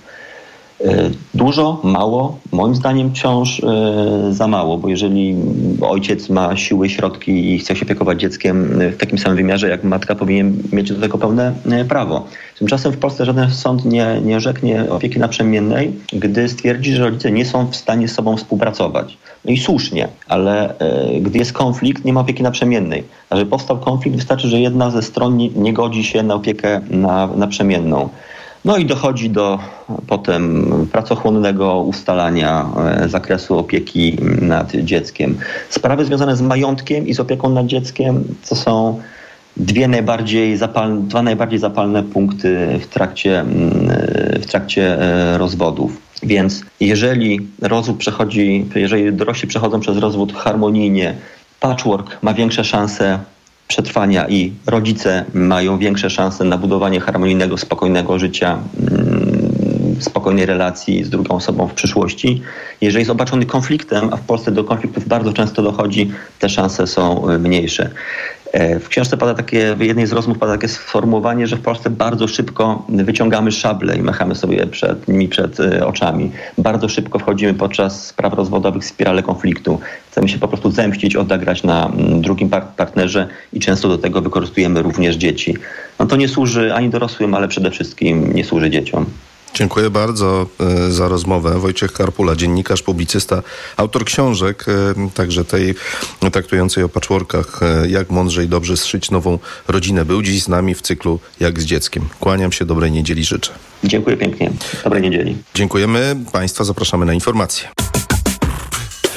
[0.85, 2.37] E, Dużo, mało?
[2.51, 5.35] Moim zdaniem wciąż e, za mało, bo jeżeli
[5.81, 9.83] ojciec ma siły, środki i chce się opiekować dzieckiem e, w takim samym wymiarze jak
[9.83, 11.53] matka, powinien mieć do tego pełne
[11.89, 12.25] prawo.
[12.59, 17.45] Tymczasem w Polsce żaden sąd nie, nie rzeknie opieki naprzemiennej, gdy stwierdzi, że rodzice nie
[17.45, 19.17] są w stanie z sobą współpracować.
[19.45, 20.73] No i słusznie, ale
[21.21, 23.03] gdy jest konflikt, nie ma opieki naprzemiennej.
[23.29, 26.81] A żeby powstał konflikt, wystarczy, że jedna ze stron nie, nie godzi się na opiekę
[26.89, 28.09] na, naprzemienną.
[28.65, 29.59] No i dochodzi do
[30.07, 35.37] potem pracochłonnego ustalania e, zakresu opieki nad dzieckiem.
[35.69, 38.99] Sprawy związane z majątkiem i z opieką nad dzieckiem to są
[39.57, 43.45] dwie najbardziej zapalne, dwa najbardziej zapalne punkty w trakcie,
[44.41, 45.97] w trakcie e, rozwodów.
[46.23, 51.15] Więc jeżeli rozwód przechodzi, jeżeli dorośli przechodzą przez rozwód harmonijnie,
[51.59, 53.19] patchwork ma większe szanse
[53.69, 58.59] przetrwania i rodzice mają większe szanse na budowanie harmonijnego, spokojnego życia,
[58.91, 62.41] mm, spokojnej relacji z drugą osobą w przyszłości.
[62.81, 67.29] Jeżeli jest obarczony konfliktem, a w Polsce do konfliktów bardzo często dochodzi, te szanse są
[67.29, 67.89] y, mniejsze.
[68.53, 71.89] E, W książce pada takie, w jednej z rozmów pada takie sformułowanie, że w Polsce
[71.89, 76.31] bardzo szybko wyciągamy szable i machamy sobie przed nimi przed e, oczami.
[76.57, 79.79] Bardzo szybko wchodzimy podczas spraw rozwodowych w spirale konfliktu.
[80.11, 84.21] Chcemy się po prostu zemścić, odegrać na mm, drugim par- partnerze i często do tego
[84.21, 85.57] wykorzystujemy również dzieci.
[85.99, 89.05] No to nie służy ani dorosłym, ale przede wszystkim nie służy dzieciom.
[89.53, 91.59] Dziękuję bardzo e, za rozmowę.
[91.59, 93.43] Wojciech Karpula, dziennikarz, publicysta,
[93.77, 95.75] autor książek, e, także tej
[96.31, 100.05] traktującej o patchworkach, e, jak mądrze i dobrze zszyć nową rodzinę.
[100.05, 102.09] Był dziś z nami w cyklu Jak z dzieckiem.
[102.19, 103.51] Kłaniam się, dobrej niedzieli życzę.
[103.83, 104.51] Dziękuję pięknie.
[104.83, 105.37] Dobrej niedzieli.
[105.55, 106.15] Dziękujemy.
[106.31, 107.69] Państwa zapraszamy na informacje.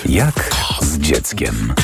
[0.06, 0.50] Jak
[0.82, 1.74] z dzieckiem.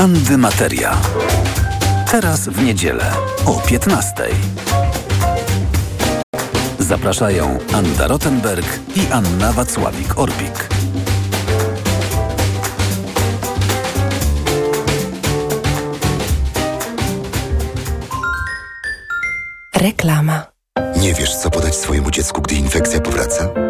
[0.00, 0.96] Antymateria.
[2.10, 3.12] Teraz w niedzielę
[3.46, 4.14] o 15.
[6.78, 10.68] Zapraszają Anda Rottenberg i Anna Wacławik-Orbik.
[19.76, 20.46] Reklama.
[20.96, 23.69] Nie wiesz, co podać swojemu dziecku, gdy infekcja powraca?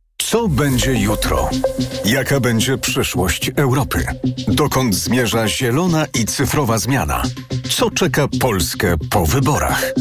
[0.25, 1.49] Co będzie jutro?
[2.05, 4.05] Jaka będzie przyszłość Europy?
[4.47, 7.23] Dokąd zmierza zielona i cyfrowa zmiana?
[7.69, 9.93] Co czeka Polskę po wyborach?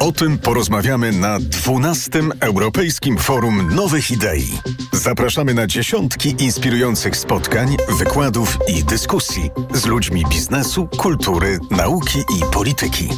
[0.00, 2.10] O tym porozmawiamy na 12.
[2.40, 4.58] Europejskim Forum Nowych Idei.
[4.92, 13.08] Zapraszamy na dziesiątki inspirujących spotkań, wykładów i dyskusji z ludźmi biznesu, kultury, nauki i polityki.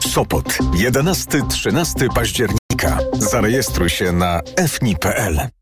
[0.00, 2.98] Sopot 11-13 października.
[3.18, 5.61] Zarejestruj się na fni.pl.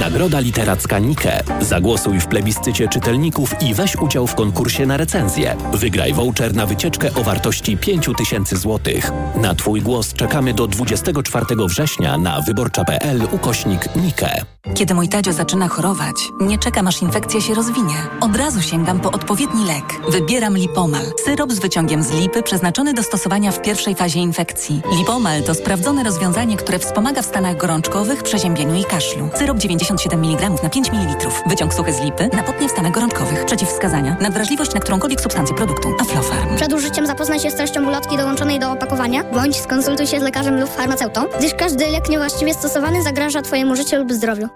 [0.00, 1.42] Nagroda Literacka Nike.
[1.60, 5.56] Zagłosuj w plebiscycie czytelników i weź udział w konkursie na recenzję.
[5.72, 8.94] Wygraj voucher na wycieczkę o wartości 5000 zł.
[9.36, 14.44] Na Twój głos czekamy do 24 września na wyborcza.pl ukośnik Nike.
[14.74, 17.94] Kiedy mój Tadzio zaczyna chorować, nie czekam aż infekcja się rozwinie.
[18.20, 20.00] Od razu sięgam po odpowiedni lek.
[20.08, 21.04] Wybieram Lipomal.
[21.24, 24.82] Syrop z wyciągiem z lipy przeznaczony do stosowania w pierwszej fazie infekcji.
[24.98, 29.29] Lipomal to sprawdzone rozwiązanie, które wspomaga w stanach gorączkowych, przeziębieniu i kaszlu.
[29.34, 31.28] Syrop 97 mg na 5 ml.
[31.46, 33.44] Wyciąg suchy z lipy na potnie w stanach gorączkowych.
[33.44, 34.16] Przeciwwskazania.
[34.20, 35.88] Nadwrażliwość na którąkolwiek substancję produktu.
[36.00, 36.56] Aflofarm.
[36.56, 40.60] Przed użyciem zapoznaj się z treścią ulotki dołączonej do opakowania, bądź skonsultuj się z lekarzem
[40.60, 44.48] lub farmaceutą, gdyż każdy lek niewłaściwie stosowany zagraża Twojemu życiu lub zdrowiu.